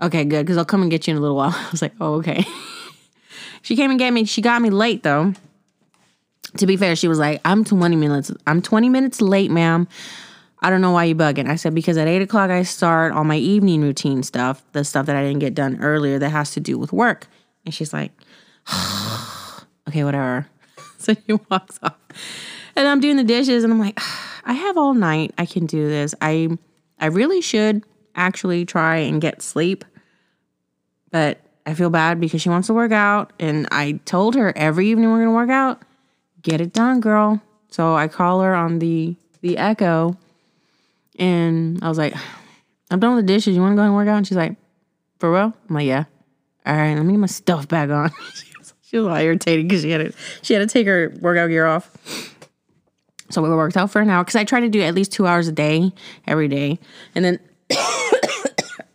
"Okay, 0.00 0.24
good, 0.24 0.46
because 0.46 0.56
I'll 0.56 0.64
come 0.64 0.80
and 0.80 0.90
get 0.90 1.06
you 1.06 1.10
in 1.10 1.18
a 1.18 1.20
little 1.20 1.36
while." 1.36 1.52
I 1.54 1.70
was 1.70 1.82
like, 1.82 1.92
"Oh, 2.00 2.14
okay." 2.14 2.46
she 3.60 3.76
came 3.76 3.90
and 3.90 3.98
get 3.98 4.10
me. 4.10 4.24
She 4.24 4.40
got 4.40 4.62
me 4.62 4.70
late 4.70 5.02
though. 5.02 5.34
To 6.58 6.66
be 6.66 6.76
fair, 6.76 6.96
she 6.96 7.08
was 7.08 7.18
like, 7.18 7.40
"I'm 7.44 7.64
20 7.64 7.96
minutes. 7.96 8.30
I'm 8.46 8.62
20 8.62 8.88
minutes 8.88 9.20
late, 9.20 9.50
ma'am." 9.50 9.88
I 10.62 10.70
don't 10.70 10.80
know 10.80 10.92
why 10.92 11.04
you're 11.04 11.16
bugging. 11.16 11.48
I 11.48 11.56
said, 11.56 11.74
because 11.74 11.96
at 11.96 12.06
eight 12.06 12.22
o'clock 12.22 12.50
I 12.50 12.62
start 12.62 13.12
all 13.12 13.24
my 13.24 13.36
evening 13.36 13.82
routine 13.82 14.22
stuff, 14.22 14.62
the 14.72 14.84
stuff 14.84 15.06
that 15.06 15.16
I 15.16 15.22
didn't 15.22 15.40
get 15.40 15.54
done 15.54 15.82
earlier 15.82 16.20
that 16.20 16.28
has 16.28 16.52
to 16.52 16.60
do 16.60 16.78
with 16.78 16.92
work. 16.92 17.26
And 17.64 17.74
she's 17.74 17.92
like, 17.92 18.12
okay, 19.88 20.04
whatever. 20.04 20.46
so 20.98 21.14
she 21.14 21.32
walks 21.50 21.80
off. 21.82 21.96
And 22.76 22.86
I'm 22.86 23.00
doing 23.00 23.16
the 23.16 23.24
dishes 23.24 23.64
and 23.64 23.72
I'm 23.72 23.80
like, 23.80 23.98
I 24.44 24.52
have 24.52 24.76
all 24.76 24.94
night. 24.94 25.34
I 25.36 25.46
can 25.46 25.66
do 25.66 25.88
this. 25.88 26.14
I 26.20 26.48
I 26.98 27.06
really 27.06 27.40
should 27.40 27.84
actually 28.14 28.64
try 28.64 28.96
and 28.98 29.20
get 29.20 29.42
sleep. 29.42 29.84
But 31.10 31.40
I 31.66 31.74
feel 31.74 31.90
bad 31.90 32.20
because 32.20 32.40
she 32.40 32.48
wants 32.48 32.68
to 32.68 32.74
work 32.74 32.92
out. 32.92 33.32
And 33.40 33.66
I 33.72 34.00
told 34.04 34.36
her 34.36 34.56
every 34.56 34.88
evening 34.88 35.10
we're 35.10 35.18
gonna 35.18 35.32
work 35.32 35.50
out. 35.50 35.82
Get 36.42 36.60
it 36.60 36.72
done, 36.72 37.00
girl. 37.00 37.40
So 37.70 37.94
I 37.94 38.08
call 38.08 38.40
her 38.42 38.54
on 38.54 38.78
the 38.78 39.16
the 39.40 39.58
echo 39.58 40.16
and 41.18 41.82
I 41.82 41.88
was 41.88 41.98
like, 41.98 42.14
I'm 42.90 43.00
done 43.00 43.16
with 43.16 43.26
the 43.26 43.32
dishes. 43.32 43.54
You 43.54 43.62
want 43.62 43.72
to 43.72 43.76
go 43.76 43.82
and 43.82 43.94
work 43.94 44.08
out? 44.08 44.16
And 44.18 44.26
she's 44.26 44.36
like, 44.36 44.56
for 45.18 45.32
real? 45.32 45.54
I'm 45.68 45.74
like, 45.74 45.86
yeah. 45.86 46.04
All 46.64 46.76
right, 46.76 46.94
let 46.94 47.04
me 47.04 47.12
get 47.12 47.18
my 47.18 47.26
stuff 47.26 47.66
back 47.68 47.90
on. 47.90 48.10
she, 48.34 48.52
was, 48.58 48.74
was 48.92 49.06
all 49.06 49.16
irritated 49.16 49.66
because 49.66 49.82
she 49.82 49.90
had 49.90 49.98
to 49.98 50.12
she 50.42 50.54
had 50.54 50.60
to 50.60 50.72
take 50.72 50.86
her 50.86 51.12
workout 51.20 51.48
gear 51.48 51.66
off. 51.66 51.90
So 53.30 53.40
we 53.40 53.48
worked 53.48 53.76
out 53.76 53.90
for 53.90 54.00
an 54.00 54.10
hour 54.10 54.22
because 54.22 54.36
I 54.36 54.44
try 54.44 54.60
to 54.60 54.68
do 54.68 54.82
at 54.82 54.94
least 54.94 55.12
two 55.12 55.26
hours 55.26 55.48
a 55.48 55.52
day 55.52 55.92
every 56.26 56.48
day, 56.48 56.78
and 57.14 57.24
then 57.24 57.40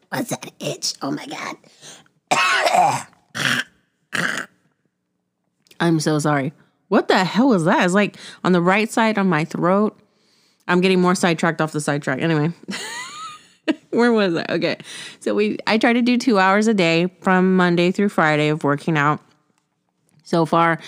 what's 0.10 0.30
that 0.30 0.52
itch? 0.60 0.94
Oh 1.02 1.12
my 1.12 1.26
god! 1.26 1.58
I'm 5.80 6.00
so 6.00 6.20
sorry. 6.20 6.54
What 6.88 7.08
the 7.08 7.24
hell 7.24 7.50
was 7.50 7.66
that? 7.66 7.84
It's 7.84 7.94
like 7.94 8.18
on 8.44 8.52
the 8.52 8.62
right 8.62 8.90
side 8.90 9.18
on 9.18 9.28
my 9.28 9.46
throat 9.46 10.00
I'm 10.68 10.82
getting 10.82 11.02
more 11.02 11.16
sidetracked 11.16 11.62
off 11.62 11.72
the 11.72 11.82
sidetrack. 11.82 12.22
Anyway, 12.22 12.52
where 13.92 14.12
was 14.12 14.36
I? 14.36 14.46
Okay. 14.50 14.78
So 15.20 15.34
we 15.34 15.58
I 15.66 15.78
try 15.78 15.94
to 15.94 16.02
do 16.02 16.18
2 16.18 16.38
hours 16.38 16.68
a 16.68 16.74
day 16.74 17.08
from 17.22 17.56
Monday 17.56 17.92
through 17.92 18.10
Friday 18.10 18.50
of 18.50 18.64
working 18.64 18.98
out. 18.98 19.22
So 20.24 20.46
far, 20.46 20.80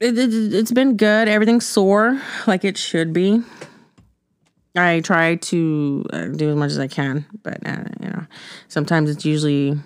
it, 0.00 0.18
it, 0.18 0.54
it's 0.54 0.72
been 0.72 0.96
good. 0.96 1.28
Everything's 1.28 1.66
sore 1.66 2.20
like 2.46 2.64
it 2.64 2.76
should 2.76 3.12
be. 3.12 3.42
I 4.74 5.00
try 5.00 5.36
to 5.36 6.04
uh, 6.12 6.26
do 6.26 6.50
as 6.50 6.56
much 6.56 6.70
as 6.70 6.78
I 6.78 6.86
can, 6.88 7.26
but 7.42 7.64
uh, 7.66 7.84
you 8.00 8.08
know, 8.08 8.26
sometimes 8.68 9.10
it's 9.10 9.24
usually 9.24 9.78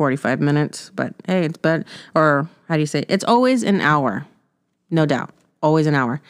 45 0.00 0.40
minutes, 0.40 0.90
but 0.94 1.12
hey, 1.26 1.44
it's 1.44 1.58
but 1.58 1.86
or 2.14 2.48
how 2.68 2.76
do 2.76 2.80
you 2.80 2.86
say? 2.86 3.00
It? 3.00 3.10
It's 3.10 3.24
always 3.24 3.62
an 3.62 3.82
hour. 3.82 4.26
No 4.88 5.04
doubt. 5.04 5.34
Always 5.62 5.86
an 5.86 5.94
hour. 5.94 6.22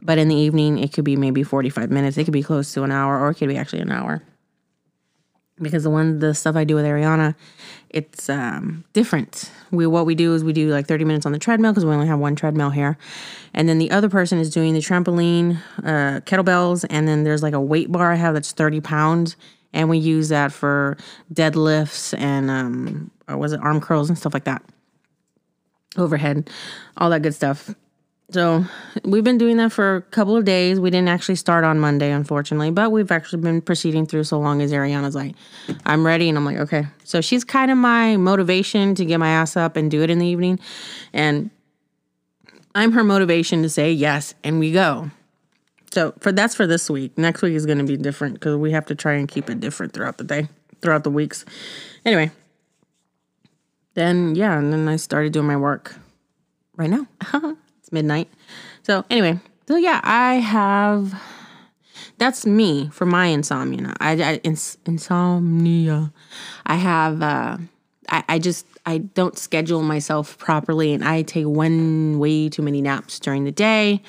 But 0.00 0.18
in 0.18 0.28
the 0.28 0.36
evening, 0.36 0.78
it 0.78 0.92
could 0.92 1.02
be 1.02 1.16
maybe 1.16 1.42
45 1.42 1.90
minutes. 1.90 2.16
It 2.18 2.22
could 2.22 2.32
be 2.32 2.44
close 2.44 2.72
to 2.74 2.84
an 2.84 2.92
hour 2.92 3.18
or 3.18 3.30
it 3.30 3.34
could 3.34 3.48
be 3.48 3.56
actually 3.56 3.80
an 3.80 3.90
hour. 3.90 4.22
Because 5.60 5.82
the 5.82 5.90
one 5.90 6.20
the 6.20 6.34
stuff 6.34 6.54
I 6.54 6.62
do 6.62 6.76
with 6.76 6.84
Ariana, 6.84 7.34
it's 7.88 8.30
um, 8.30 8.84
different. 8.92 9.50
We 9.72 9.88
what 9.88 10.06
we 10.06 10.14
do 10.14 10.32
is 10.36 10.44
we 10.44 10.52
do 10.52 10.68
like 10.68 10.86
30 10.86 11.04
minutes 11.04 11.26
on 11.26 11.32
the 11.32 11.40
treadmill 11.40 11.72
because 11.72 11.84
we 11.84 11.92
only 11.92 12.06
have 12.06 12.20
one 12.20 12.36
treadmill 12.36 12.70
here. 12.70 12.96
And 13.52 13.68
then 13.68 13.78
the 13.78 13.90
other 13.90 14.08
person 14.08 14.38
is 14.38 14.50
doing 14.50 14.72
the 14.72 14.78
trampoline, 14.78 15.58
uh, 15.78 16.20
kettlebells, 16.20 16.84
and 16.88 17.08
then 17.08 17.24
there's 17.24 17.42
like 17.42 17.54
a 17.54 17.60
weight 17.60 17.90
bar 17.90 18.12
I 18.12 18.14
have 18.14 18.34
that's 18.34 18.52
30 18.52 18.80
pounds. 18.82 19.34
And 19.72 19.88
we 19.88 19.98
use 19.98 20.30
that 20.30 20.52
for 20.52 20.96
deadlifts 21.32 22.18
and 22.18 22.50
um, 22.50 23.10
or 23.28 23.36
was 23.36 23.52
it 23.52 23.60
arm 23.60 23.80
curls 23.80 24.08
and 24.08 24.18
stuff 24.18 24.34
like 24.34 24.44
that. 24.44 24.62
Overhead, 25.96 26.50
all 26.96 27.10
that 27.10 27.22
good 27.22 27.34
stuff. 27.34 27.74
So 28.32 28.64
we've 29.04 29.24
been 29.24 29.38
doing 29.38 29.56
that 29.56 29.72
for 29.72 29.96
a 29.96 30.02
couple 30.02 30.36
of 30.36 30.44
days. 30.44 30.78
We 30.78 30.90
didn't 30.90 31.08
actually 31.08 31.34
start 31.34 31.64
on 31.64 31.80
Monday, 31.80 32.12
unfortunately, 32.12 32.70
but 32.70 32.92
we've 32.92 33.10
actually 33.10 33.42
been 33.42 33.60
proceeding 33.60 34.06
through 34.06 34.24
so 34.24 34.38
long 34.38 34.62
as 34.62 34.72
Ariana's 34.72 35.16
like, 35.16 35.34
I'm 35.84 36.06
ready. 36.06 36.28
And 36.28 36.38
I'm 36.38 36.44
like, 36.44 36.58
okay. 36.58 36.86
So 37.02 37.20
she's 37.20 37.42
kind 37.42 37.72
of 37.72 37.76
my 37.76 38.16
motivation 38.16 38.94
to 38.94 39.04
get 39.04 39.18
my 39.18 39.30
ass 39.30 39.56
up 39.56 39.76
and 39.76 39.90
do 39.90 40.02
it 40.02 40.10
in 40.10 40.20
the 40.20 40.26
evening. 40.26 40.60
And 41.12 41.50
I'm 42.74 42.92
her 42.92 43.02
motivation 43.02 43.62
to 43.62 43.68
say 43.68 43.90
yes, 43.90 44.34
and 44.44 44.60
we 44.60 44.72
go. 44.72 45.10
So 45.92 46.14
for 46.20 46.32
that's 46.32 46.54
for 46.54 46.66
this 46.66 46.88
week. 46.88 47.16
Next 47.18 47.42
week 47.42 47.54
is 47.54 47.66
going 47.66 47.78
to 47.78 47.84
be 47.84 47.96
different 47.96 48.34
because 48.34 48.56
we 48.56 48.72
have 48.72 48.86
to 48.86 48.94
try 48.94 49.14
and 49.14 49.28
keep 49.28 49.50
it 49.50 49.60
different 49.60 49.92
throughout 49.92 50.18
the 50.18 50.24
day, 50.24 50.48
throughout 50.80 51.04
the 51.04 51.10
weeks. 51.10 51.44
Anyway, 52.04 52.30
then 53.94 54.34
yeah, 54.34 54.56
and 54.56 54.72
then 54.72 54.88
I 54.88 54.96
started 54.96 55.32
doing 55.32 55.46
my 55.46 55.56
work 55.56 55.94
right 56.76 56.90
now. 56.90 57.06
It's 57.80 57.90
midnight. 57.92 58.28
So 58.82 59.06
anyway, 59.08 59.40
so 59.66 59.76
yeah, 59.76 60.00
I 60.04 60.34
have. 60.34 61.18
That's 62.18 62.44
me 62.44 62.90
for 62.92 63.06
my 63.06 63.26
insomnia. 63.26 63.94
I, 63.98 64.12
I 64.22 64.34
ins, 64.44 64.76
insomnia. 64.84 66.12
I 66.66 66.74
have. 66.74 67.22
Uh, 67.22 67.56
I, 68.10 68.24
I 68.28 68.38
just 68.38 68.66
I 68.84 68.98
don't 68.98 69.38
schedule 69.38 69.82
myself 69.82 70.36
properly, 70.36 70.92
and 70.92 71.02
I 71.02 71.22
take 71.22 71.46
one 71.46 72.18
way 72.18 72.50
too 72.50 72.60
many 72.60 72.82
naps 72.82 73.18
during 73.18 73.44
the 73.44 73.52
day. 73.52 74.02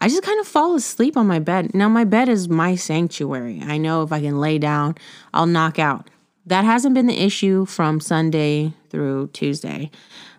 I 0.00 0.08
just 0.08 0.22
kind 0.22 0.40
of 0.40 0.48
fall 0.48 0.74
asleep 0.74 1.16
on 1.18 1.26
my 1.26 1.38
bed. 1.38 1.74
Now 1.74 1.88
my 1.90 2.04
bed 2.04 2.30
is 2.30 2.48
my 2.48 2.74
sanctuary. 2.74 3.62
I 3.62 3.76
know 3.76 4.02
if 4.02 4.12
I 4.12 4.20
can 4.20 4.40
lay 4.40 4.58
down, 4.58 4.96
I'll 5.34 5.46
knock 5.46 5.78
out. 5.78 6.08
That 6.46 6.64
hasn't 6.64 6.94
been 6.94 7.06
the 7.06 7.22
issue 7.22 7.66
from 7.66 8.00
Sunday 8.00 8.72
through 8.88 9.28
Tuesday. 9.34 9.90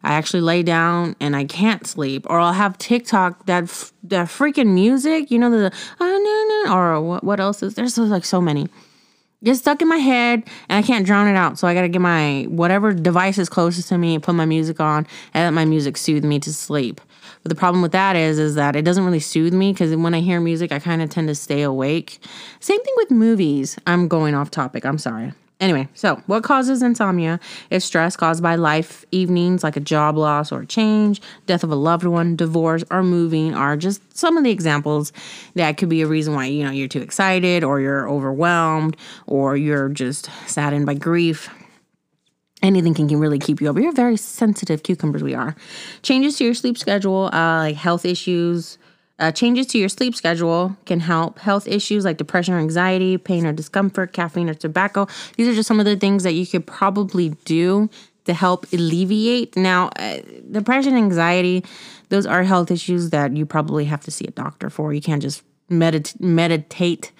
I 0.03 0.13
actually 0.13 0.41
lay 0.41 0.63
down 0.63 1.15
and 1.19 1.35
I 1.35 1.45
can't 1.45 1.85
sleep, 1.85 2.25
or 2.27 2.39
I'll 2.39 2.53
have 2.53 2.75
TikTok 2.79 3.45
that 3.45 3.65
f- 3.65 3.93
that 4.03 4.27
freaking 4.27 4.73
music, 4.73 5.29
you 5.29 5.37
know 5.37 5.51
the 5.51 5.71
uh, 5.99 6.73
or 6.73 6.99
what 6.99 7.23
what 7.23 7.39
else 7.39 7.61
is 7.61 7.75
there's 7.75 7.97
like 7.99 8.25
so 8.25 8.41
many. 8.41 8.67
Get 9.43 9.55
stuck 9.55 9.81
in 9.81 9.87
my 9.87 9.97
head 9.97 10.43
and 10.69 10.83
I 10.83 10.85
can't 10.85 11.05
drown 11.05 11.27
it 11.27 11.35
out. 11.35 11.59
So 11.59 11.67
I 11.67 11.75
gotta 11.75 11.87
get 11.87 12.01
my 12.01 12.47
whatever 12.49 12.93
device 12.93 13.37
is 13.37 13.47
closest 13.47 13.89
to 13.89 13.97
me, 13.97 14.17
put 14.17 14.33
my 14.33 14.45
music 14.45 14.79
on, 14.79 15.05
and 15.35 15.45
let 15.45 15.53
my 15.53 15.65
music 15.65 15.97
soothe 15.97 16.25
me 16.25 16.39
to 16.39 16.51
sleep. 16.51 16.99
But 17.43 17.49
the 17.49 17.55
problem 17.55 17.81
with 17.81 17.91
that 17.93 18.15
is, 18.15 18.37
is 18.37 18.55
that 18.55 18.75
it 18.75 18.83
doesn't 18.83 19.05
really 19.05 19.19
soothe 19.19 19.53
me 19.53 19.73
because 19.73 19.95
when 19.95 20.13
I 20.13 20.19
hear 20.19 20.39
music, 20.39 20.71
I 20.71 20.79
kind 20.79 21.01
of 21.01 21.09
tend 21.09 21.27
to 21.27 21.35
stay 21.35 21.63
awake. 21.63 22.19
Same 22.59 22.81
thing 22.83 22.93
with 22.97 23.11
movies. 23.11 23.77
I'm 23.87 24.07
going 24.07 24.35
off 24.35 24.51
topic. 24.51 24.85
I'm 24.85 24.97
sorry. 24.97 25.33
Anyway, 25.61 25.87
so 25.93 26.15
what 26.25 26.43
causes 26.43 26.81
insomnia 26.81 27.39
is 27.69 27.83
stress 27.83 28.17
caused 28.17 28.41
by 28.41 28.55
life 28.55 29.05
evenings 29.11 29.63
like 29.63 29.77
a 29.77 29.79
job 29.79 30.17
loss 30.17 30.51
or 30.51 30.65
change, 30.65 31.21
death 31.45 31.63
of 31.63 31.71
a 31.71 31.75
loved 31.75 32.03
one, 32.03 32.35
divorce, 32.35 32.83
or 32.89 33.03
moving 33.03 33.53
are 33.53 33.77
just 33.77 34.01
some 34.17 34.37
of 34.37 34.43
the 34.43 34.49
examples 34.49 35.13
that 35.53 35.77
could 35.77 35.87
be 35.87 36.01
a 36.01 36.07
reason 36.07 36.33
why 36.33 36.47
you 36.47 36.63
know 36.63 36.71
you're 36.71 36.87
too 36.87 37.01
excited 37.01 37.63
or 37.63 37.79
you're 37.79 38.09
overwhelmed 38.09 38.97
or 39.27 39.55
you're 39.55 39.87
just 39.89 40.31
saddened 40.47 40.87
by 40.87 40.95
grief. 40.95 41.47
Anything 42.61 42.93
can 42.93 43.09
can 43.09 43.19
really 43.19 43.39
keep 43.39 43.59
you 43.59 43.69
up. 43.69 43.77
You're 43.77 43.91
very 43.91 44.17
sensitive 44.17 44.83
cucumbers. 44.83 45.23
We 45.23 45.33
are 45.33 45.55
changes 46.03 46.37
to 46.37 46.45
your 46.45 46.53
sleep 46.53 46.77
schedule, 46.77 47.29
uh, 47.33 47.57
like 47.57 47.75
health 47.75 48.05
issues, 48.05 48.77
uh, 49.21 49.31
changes 49.31 49.67
to 49.67 49.77
your 49.77 49.89
sleep 49.89 50.15
schedule 50.15 50.75
can 50.85 50.99
help. 50.99 51.39
Health 51.39 51.67
issues 51.67 52.05
like 52.05 52.17
depression 52.17 52.55
or 52.55 52.59
anxiety, 52.59 53.17
pain 53.17 53.45
or 53.45 53.53
discomfort, 53.53 54.13
caffeine 54.13 54.49
or 54.49 54.55
tobacco. 54.55 55.07
These 55.37 55.47
are 55.47 55.53
just 55.53 55.67
some 55.67 55.79
of 55.79 55.85
the 55.85 55.95
things 55.95 56.23
that 56.23 56.33
you 56.33 56.45
could 56.47 56.65
probably 56.65 57.29
do 57.45 57.89
to 58.25 58.33
help 58.33 58.65
alleviate. 58.73 59.55
Now, 59.55 59.89
uh, 59.97 60.19
depression, 60.49 60.95
anxiety, 60.95 61.63
those 62.09 62.25
are 62.25 62.43
health 62.43 62.71
issues 62.71 63.11
that 63.11 63.35
you 63.35 63.45
probably 63.45 63.85
have 63.85 64.01
to 64.01 64.11
see 64.11 64.25
a 64.25 64.31
doctor 64.31 64.69
for. 64.69 64.93
You 64.93 65.01
can't 65.01 65.21
just 65.21 65.43
medit- 65.69 66.19
meditate 66.19 67.11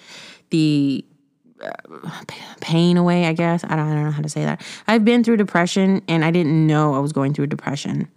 the 0.50 1.04
Uh, 1.62 2.10
pain 2.60 2.96
away, 2.96 3.26
I 3.26 3.32
guess. 3.32 3.64
I 3.64 3.76
don't, 3.76 3.88
I 3.88 3.94
don't 3.94 4.04
know 4.04 4.10
how 4.10 4.22
to 4.22 4.28
say 4.28 4.44
that. 4.44 4.64
I've 4.86 5.04
been 5.04 5.22
through 5.22 5.36
depression 5.36 6.02
and 6.08 6.24
I 6.24 6.30
didn't 6.30 6.66
know 6.66 6.94
I 6.94 6.98
was 6.98 7.12
going 7.12 7.34
through 7.34 7.46
depression. 7.46 8.08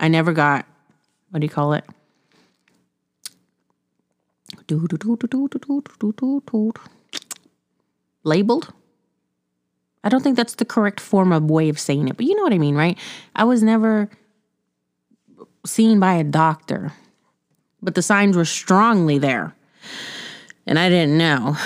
I 0.00 0.08
never 0.08 0.32
got, 0.32 0.66
what 1.30 1.40
do 1.40 1.44
you 1.44 1.50
call 1.50 1.72
it? 1.72 1.84
labeled. 8.24 8.72
I 10.04 10.08
don't 10.08 10.22
think 10.22 10.36
that's 10.36 10.56
the 10.56 10.64
correct 10.64 11.00
form 11.00 11.32
of 11.32 11.50
way 11.50 11.68
of 11.68 11.78
saying 11.78 12.08
it, 12.08 12.16
but 12.16 12.26
you 12.26 12.34
know 12.36 12.42
what 12.42 12.52
I 12.52 12.58
mean, 12.58 12.74
right? 12.74 12.98
I 13.34 13.44
was 13.44 13.62
never 13.62 14.08
seen 15.64 15.98
by 15.98 16.14
a 16.14 16.24
doctor, 16.24 16.92
but 17.82 17.94
the 17.94 18.02
signs 18.02 18.36
were 18.36 18.44
strongly 18.44 19.18
there. 19.18 19.54
And 20.66 20.78
I 20.78 20.88
didn't 20.88 21.16
know. 21.16 21.56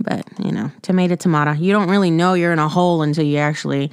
But, 0.00 0.26
you 0.42 0.52
know, 0.52 0.70
tomato 0.82 1.14
tomato. 1.14 1.52
You 1.52 1.72
don't 1.72 1.90
really 1.90 2.10
know 2.10 2.34
you're 2.34 2.52
in 2.52 2.58
a 2.58 2.68
hole 2.68 3.02
until 3.02 3.24
you 3.24 3.38
actually 3.38 3.90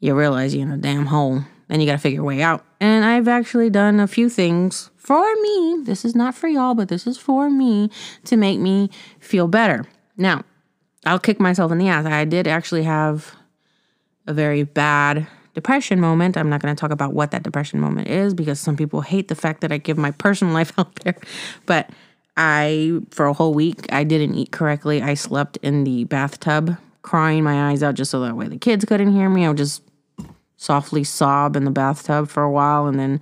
you 0.00 0.14
realize 0.14 0.54
you're 0.54 0.66
in 0.66 0.72
a 0.72 0.78
damn 0.78 1.06
hole. 1.06 1.42
Then 1.68 1.80
you 1.80 1.86
got 1.86 1.92
to 1.92 1.98
figure 1.98 2.16
your 2.16 2.24
way 2.24 2.40
out. 2.40 2.64
And 2.80 3.04
I've 3.04 3.28
actually 3.28 3.68
done 3.68 4.00
a 4.00 4.06
few 4.06 4.28
things 4.28 4.90
for 4.96 5.24
me. 5.42 5.82
This 5.84 6.04
is 6.04 6.14
not 6.14 6.34
for 6.34 6.48
y'all, 6.48 6.74
but 6.74 6.88
this 6.88 7.06
is 7.06 7.18
for 7.18 7.50
me 7.50 7.90
to 8.24 8.36
make 8.36 8.58
me 8.58 8.90
feel 9.20 9.48
better. 9.48 9.84
Now, 10.16 10.44
I'll 11.04 11.18
kick 11.18 11.40
myself 11.40 11.70
in 11.72 11.78
the 11.78 11.88
ass. 11.88 12.06
I 12.06 12.24
did 12.24 12.46
actually 12.46 12.84
have 12.84 13.34
a 14.26 14.32
very 14.32 14.62
bad 14.62 15.26
depression 15.54 16.00
moment. 16.00 16.36
I'm 16.36 16.48
not 16.48 16.62
going 16.62 16.74
to 16.74 16.80
talk 16.80 16.90
about 16.90 17.12
what 17.12 17.32
that 17.32 17.42
depression 17.42 17.80
moment 17.80 18.08
is 18.08 18.32
because 18.32 18.60
some 18.60 18.76
people 18.76 19.00
hate 19.00 19.28
the 19.28 19.34
fact 19.34 19.60
that 19.60 19.72
I 19.72 19.78
give 19.78 19.98
my 19.98 20.10
personal 20.24 20.54
life 20.54 20.72
out 20.78 20.94
there. 20.96 21.16
But 21.66 21.90
I, 22.38 23.00
for 23.10 23.26
a 23.26 23.32
whole 23.32 23.52
week, 23.52 23.92
I 23.92 24.04
didn't 24.04 24.36
eat 24.36 24.52
correctly. 24.52 25.02
I 25.02 25.14
slept 25.14 25.56
in 25.56 25.82
the 25.82 26.04
bathtub, 26.04 26.78
crying 27.02 27.42
my 27.42 27.70
eyes 27.70 27.82
out 27.82 27.96
just 27.96 28.12
so 28.12 28.20
that 28.20 28.36
way 28.36 28.46
the 28.46 28.56
kids 28.56 28.84
couldn't 28.84 29.12
hear 29.12 29.28
me. 29.28 29.44
I 29.44 29.48
would 29.48 29.56
just 29.56 29.82
softly 30.56 31.02
sob 31.02 31.56
in 31.56 31.64
the 31.64 31.70
bathtub 31.72 32.28
for 32.28 32.44
a 32.44 32.50
while 32.50 32.86
and 32.86 32.98
then 32.98 33.20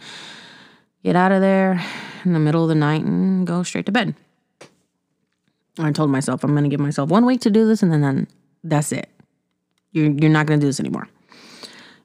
get 1.03 1.17
out 1.17 1.33
of 1.33 1.41
there 1.41 1.83
in 2.27 2.35
the 2.35 2.39
middle 2.39 2.63
of 2.63 2.69
the 2.69 2.75
night 2.75 3.05
and 3.05 3.47
go 3.47 3.63
straight 3.63 3.87
to 3.87 3.93
bed. 3.93 4.15
I 5.79 5.93
told 5.93 6.11
myself 6.11 6.45
I'm 6.45 6.53
going 6.53 6.65
to 6.65 6.71
give 6.71 6.81
myself 6.81 7.09
one 7.09 7.25
week 7.25 7.41
to 7.43 7.51
do 7.51 7.67
this 7.67 7.83
and 7.83 7.91
then, 7.91 8.03
then 8.03 8.29
that's 8.65 8.93
it. 8.93 9.09
You're, 9.93 10.11
you're 10.11 10.31
not 10.31 10.45
going 10.45 10.61
to 10.61 10.65
do 10.65 10.69
this 10.69 10.81
anymore. 10.81 11.09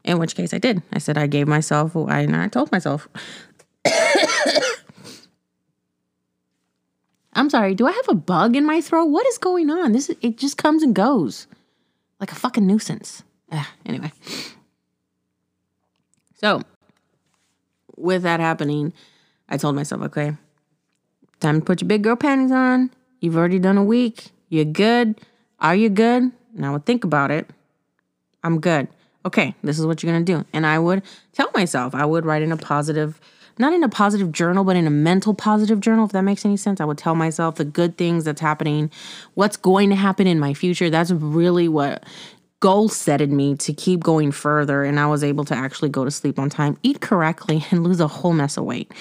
In 0.06 0.18
which 0.18 0.36
case 0.36 0.54
I 0.54 0.60
did. 0.60 0.82
I 0.94 1.00
said 1.00 1.18
I 1.18 1.28
gave 1.28 1.48
myself, 1.48 1.96
I, 1.96 2.22
and 2.22 2.36
I 2.38 2.48
told 2.48 2.72
myself. 2.72 3.10
I'm 7.34 7.50
sorry, 7.50 7.76
do 7.76 7.88
I 7.88 7.92
have 7.92 8.10
a 8.10 8.16
bug 8.16 8.56
in 8.56 8.66
my 8.66 8.82
throat? 8.82 9.06
What 9.06 9.26
is 9.28 9.38
going 9.38 9.70
on? 9.70 9.94
This 9.94 10.10
is, 10.10 10.18
it 10.22 10.38
just 10.38 10.58
comes 10.58 10.84
and 10.84 10.94
goes 10.94 11.48
like 12.20 12.32
a 12.32 12.36
fucking 12.36 12.68
nuisance. 12.68 13.24
Ugh, 13.52 13.66
anyway. 13.86 14.12
So, 16.36 16.62
with 17.96 18.24
that 18.24 18.40
happening, 18.40 18.94
I 19.48 19.58
told 19.58 19.76
myself, 19.76 20.02
okay, 20.04 20.36
time 21.40 21.60
to 21.60 21.66
put 21.66 21.82
your 21.82 21.88
big 21.88 22.04
girl 22.04 22.16
panties 22.16 22.52
on. 22.52 22.92
You've 23.20 23.38
already 23.38 23.60
done 23.60 23.78
a 23.78 23.84
week. 23.84 24.32
You're 24.50 24.66
good. 24.66 25.22
Are 25.60 25.76
you 25.76 25.90
good? 25.90 26.32
Now 26.54 26.76
I 26.76 26.80
think 26.80 27.04
about 27.04 27.32
it. 27.32 27.50
I'm 28.44 28.60
good. 28.60 28.88
Okay, 29.26 29.54
this 29.64 29.78
is 29.78 29.86
what 29.86 30.02
you're 30.02 30.12
gonna 30.12 30.26
do. 30.26 30.46
And 30.52 30.66
I 30.66 30.80
would 30.80 31.04
tell 31.32 31.52
myself, 31.54 31.94
I 31.94 32.06
would 32.06 32.26
write 32.26 32.42
in 32.42 32.52
a 32.52 32.58
positive, 32.58 33.22
not 33.62 33.74
in 33.74 33.84
a 33.84 33.90
positive 33.90 34.32
journal, 34.32 34.64
but 34.64 34.76
in 34.76 34.86
a 34.86 34.92
mental 34.92 35.34
positive 35.34 35.80
journal, 35.80 36.06
if 36.06 36.12
that 36.12 36.24
makes 36.24 36.44
any 36.44 36.58
sense. 36.58 36.82
I 36.82 36.86
would 36.86 36.98
tell 36.98 37.16
myself 37.16 37.56
the 37.56 37.66
good 37.66 37.98
things 37.98 38.26
that's 38.26 38.42
happening, 38.42 38.92
what's 39.36 39.56
going 39.56 39.90
to 39.92 39.96
happen 39.96 40.28
in 40.28 40.40
my 40.40 40.54
future. 40.54 40.90
That's 40.90 41.12
really 41.12 41.70
what 41.70 42.04
goal 42.60 42.90
setted 42.90 43.32
me 43.32 43.56
to 43.56 43.74
keep 43.74 44.02
going 44.02 44.32
further 44.32 44.84
and 44.84 45.00
I 45.00 45.08
was 45.08 45.24
able 45.24 45.44
to 45.46 45.56
actually 45.56 45.90
go 45.90 46.06
to 46.06 46.12
sleep 46.12 46.38
on 46.40 46.50
time, 46.50 46.78
eat 46.84 47.02
correctly, 47.02 47.66
and 47.72 47.84
lose 47.84 48.00
a 48.00 48.08
whole 48.08 48.34
mess 48.34 48.58
of 48.58 48.66
weight. 48.66 48.92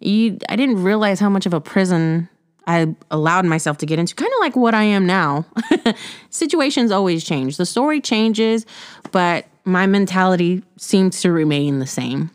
You, 0.00 0.38
I 0.48 0.56
didn't 0.56 0.82
realize 0.82 1.20
how 1.20 1.28
much 1.28 1.46
of 1.46 1.54
a 1.54 1.60
prison 1.60 2.28
I 2.66 2.94
allowed 3.10 3.46
myself 3.46 3.78
to 3.78 3.86
get 3.86 3.98
into, 3.98 4.14
kind 4.14 4.32
of 4.32 4.40
like 4.40 4.56
what 4.56 4.74
I 4.74 4.84
am 4.84 5.06
now. 5.06 5.44
Situations 6.30 6.90
always 6.90 7.24
change. 7.24 7.56
The 7.56 7.66
story 7.66 8.00
changes, 8.00 8.64
but 9.12 9.46
my 9.64 9.86
mentality 9.86 10.62
seems 10.76 11.20
to 11.22 11.32
remain 11.32 11.80
the 11.80 11.86
same. 11.86 12.30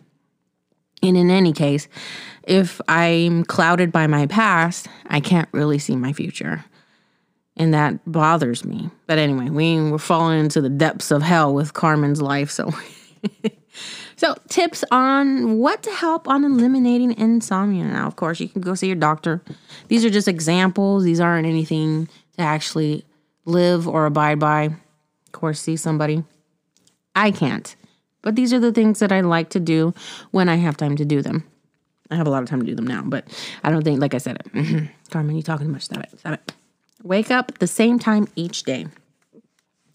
And 1.08 1.18
in 1.18 1.30
any 1.30 1.54
case, 1.54 1.88
if 2.44 2.82
I'm 2.88 3.44
clouded 3.44 3.92
by 3.92 4.08
my 4.08 4.28
past, 4.28 4.88
I 5.08 5.20
can't 5.20 5.50
really 5.52 5.80
see 5.80 5.96
my 5.96 6.14
future 6.14 6.66
and 7.58 7.74
that 7.74 8.00
bothers 8.12 8.66
me. 8.66 8.90
But 9.08 9.18
anyway, 9.18 9.50
we 9.50 9.92
we're 9.92 9.98
falling 9.98 10.40
into 10.40 10.62
the 10.62 10.70
depths 10.70 11.12
of 11.12 11.22
hell 11.22 11.54
with 11.54 11.74
Carmen's 11.74 12.22
life. 12.22 12.52
So, 12.52 12.72
so 14.16 14.36
tips 14.50 14.84
on 14.92 15.58
what 15.58 15.84
to 15.84 15.92
help 15.92 16.28
on 16.28 16.44
eliminating 16.44 17.18
insomnia. 17.18 17.86
Now, 17.86 18.08
of 18.08 18.16
course, 18.16 18.40
you 18.40 18.50
can 18.50 18.62
go 18.62 18.76
see 18.76 18.88
your 18.88 18.96
doctor. 18.96 19.42
These 19.88 20.04
are 20.04 20.10
just 20.10 20.28
examples. 20.28 21.04
These 21.04 21.20
aren't 21.20 21.48
anything 21.48 22.08
to 22.38 22.42
actually 22.42 23.06
live 23.46 23.88
or 23.88 24.06
abide 24.06 24.40
by. 24.40 24.64
Of 24.66 25.32
course, 25.32 25.62
see 25.62 25.78
somebody. 25.78 26.24
I 27.16 27.32
can't. 27.32 27.76
But 28.26 28.36
these 28.36 28.52
are 28.54 28.60
the 28.60 28.72
things 28.72 28.98
that 29.00 29.12
I 29.12 29.22
like 29.22 29.50
to 29.50 29.60
do 29.60 29.94
when 30.32 30.50
I 30.50 30.56
have 30.56 30.78
time 30.78 30.98
to 30.98 31.06
do 31.06 31.22
them. 31.22 31.44
I 32.10 32.16
have 32.16 32.26
a 32.26 32.32
lot 32.32 32.42
of 32.42 32.50
time 32.50 32.60
to 32.60 32.66
do 32.66 32.74
them 32.74 32.88
now, 32.88 33.04
but 33.06 33.28
I 33.64 33.70
don't 33.70 33.84
think, 33.84 34.02
like 34.02 34.16
I 34.16 34.18
said, 34.18 34.42
it. 34.42 34.90
Carmen, 35.12 35.36
you 35.36 35.44
talking 35.44 35.68
too 35.68 35.72
much. 35.72 35.84
Stop 35.84 36.04
it. 36.04 36.20
Stop 36.20 36.34
it. 36.34 36.54
Wake 37.04 37.30
up 37.30 37.50
at 37.50 37.60
the 37.60 37.68
same 37.68 38.00
time 38.00 38.28
each 38.36 38.64
day. 38.64 38.88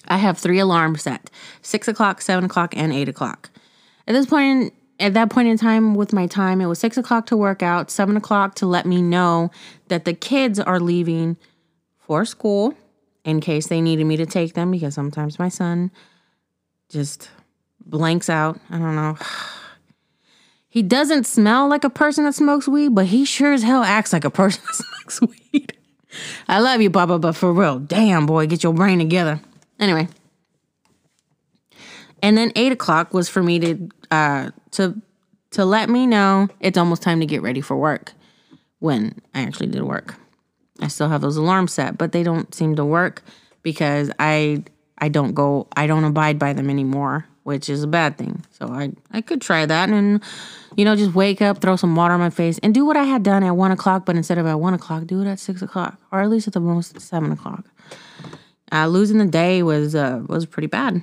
I 0.07 0.19
have 0.19 0.39
three 0.39 0.61
alarms 0.61 1.03
set 1.03 1.29
six 1.61 1.89
o'clock, 1.89 2.23
seven 2.23 2.45
o'clock, 2.45 2.77
and 2.77 2.93
eight 2.93 3.09
o'clock. 3.09 3.51
At 4.07 4.13
this 4.13 4.27
point, 4.27 4.75
at 5.01 5.15
that 5.15 5.31
point 5.31 5.49
in 5.49 5.59
time 5.59 5.97
with 5.97 6.13
my 6.13 6.29
time, 6.29 6.61
it 6.61 6.67
was 6.67 6.79
six 6.79 6.97
o'clock 6.97 7.27
to 7.27 7.37
work 7.37 7.65
out, 7.65 7.91
seven 7.91 8.17
o'clock 8.17 8.55
to 8.57 8.67
let 8.67 8.87
me 8.87 9.03
know 9.03 9.51
that 9.89 10.05
the 10.05 10.15
kids 10.15 10.61
are 10.61 10.79
leaving 10.79 11.37
for 11.99 12.25
school 12.25 12.75
in 13.25 13.41
case 13.41 13.67
they 13.67 13.81
needed 13.81 14.05
me 14.05 14.17
to 14.17 14.27
take 14.27 14.55
them 14.55 14.71
because 14.71 14.95
sometimes 14.95 15.41
my 15.41 15.49
son 15.49 15.91
just 16.89 17.29
blanks 17.85 18.29
out. 18.29 18.61
I 18.71 18.79
don't 18.79 18.97
know. 18.97 19.17
He 20.73 20.83
doesn't 20.83 21.27
smell 21.27 21.69
like 21.69 21.83
a 21.83 21.91
person 21.91 22.27
that 22.27 22.35
smokes 22.37 22.69
weed, 22.69 22.95
but 22.95 23.07
he 23.07 23.25
sure 23.25 23.53
as 23.53 23.65
hell 23.65 23.83
acts 23.83 24.13
like 24.13 24.25
a 24.25 24.31
person 24.31 24.63
that 24.67 24.85
smokes 24.85 25.21
weed. 25.53 25.77
I 26.47 26.61
love 26.61 26.81
you, 26.81 26.91
Papa, 26.91 27.19
but 27.19 27.35
for 27.35 27.53
real, 27.53 27.81
damn 27.81 28.25
boy, 28.25 28.47
get 28.47 28.63
your 28.63 28.73
brain 28.73 29.01
together. 29.01 29.41
Anyway. 29.81 30.07
And 32.23 32.39
then 32.39 32.53
eight 32.55 32.71
o'clock 32.71 33.13
was 33.13 33.29
for 33.29 33.43
me 33.43 33.59
to 33.59 33.89
uh 34.13 34.51
to 34.73 35.01
to 35.53 35.65
let 35.65 35.89
me 35.89 36.07
know 36.07 36.49
it's 36.61 36.79
almost 36.79 37.03
time 37.03 37.21
to 37.21 37.27
get 37.27 37.43
ready 37.43 37.61
for 37.61 37.77
work 37.77 38.13
when 38.79 39.21
I 39.35 39.43
actually 39.43 39.69
did 39.69 39.83
work. 39.83 40.15
I 40.81 40.89
still 40.89 41.09
have 41.09 41.21
those 41.21 41.37
alarms 41.37 41.73
set, 41.73 41.99
but 41.99 42.13
they 42.13 42.23
don't 42.23 42.55
seem 42.55 42.77
to 42.77 42.85
work 42.85 43.23
because 43.63 44.11
I 44.19 44.65
I 44.99 45.09
don't 45.09 45.35
go 45.35 45.69
I 45.77 45.87
don't 45.87 46.05
abide 46.05 46.39
by 46.39 46.53
them 46.53 46.71
anymore, 46.71 47.27
which 47.50 47.69
is 47.69 47.83
a 47.83 47.88
bad 47.88 48.16
thing. 48.16 48.45
So 48.50 48.69
I 48.69 48.92
I 49.11 49.21
could 49.21 49.40
try 49.40 49.66
that 49.66 49.88
and 49.88 50.23
you 50.76 50.85
know, 50.85 50.95
just 50.95 51.14
wake 51.14 51.42
up, 51.42 51.61
throw 51.61 51.75
some 51.75 51.97
water 51.97 52.14
on 52.14 52.21
my 52.21 52.30
face, 52.30 52.59
and 52.62 52.73
do 52.73 52.85
what 52.85 52.97
I 52.97 53.02
had 53.02 53.25
done 53.25 53.42
at 53.42 53.57
one 53.57 53.73
o'clock, 53.73 54.07
but 54.07 54.14
instead 54.14 54.38
of 54.38 54.47
at 54.47 54.61
one 54.61 54.73
o'clock, 54.73 55.07
do 55.07 55.21
it 55.21 55.26
at 55.26 55.40
six 55.40 55.62
o'clock, 55.62 55.99
or 56.12 56.21
at 56.21 56.30
least 56.30 56.47
at 56.47 56.52
the 56.52 56.61
most 56.61 57.00
seven 57.00 57.33
o'clock. 57.33 57.64
Uh, 58.71 58.87
losing 58.87 59.19
the 59.19 59.26
day 59.26 59.64
was 59.64 59.97
uh, 59.97 60.23
was 60.28 60.47
pretty 60.47 60.69
bad. 60.69 61.02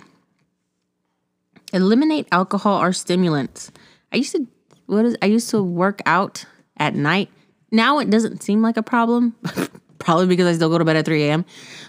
Eliminate 1.73 2.27
alcohol 2.31 2.81
or 2.81 2.93
stimulants. 2.93 3.71
I 4.13 4.17
used 4.17 4.31
to 4.31 4.47
what 4.85 5.03
is 5.03 5.17
I 5.21 5.25
used 5.25 5.49
to 5.49 5.61
work 5.61 6.01
out 6.05 6.45
at 6.77 6.95
night. 6.95 7.29
Now 7.69 7.99
it 7.99 8.09
doesn't 8.09 8.41
seem 8.41 8.61
like 8.61 8.77
a 8.77 8.83
problem, 8.83 9.35
probably 9.99 10.27
because 10.27 10.47
I 10.47 10.53
still 10.53 10.69
go 10.69 10.77
to 10.77 10.85
bed 10.85 10.95
at 10.95 11.03
3 11.03 11.23
a.m. 11.23 11.45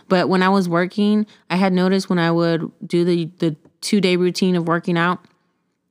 But 0.09 0.29
when 0.29 0.43
I 0.43 0.49
was 0.49 0.69
working, 0.69 1.27
I 1.49 1.55
had 1.55 1.73
noticed 1.73 2.11
when 2.11 2.19
I 2.19 2.33
would 2.33 2.73
do 2.85 3.05
the 3.05 3.31
the 3.39 3.57
two 3.81 4.01
day 4.01 4.17
routine 4.17 4.57
of 4.57 4.67
working 4.67 4.97
out, 4.97 5.21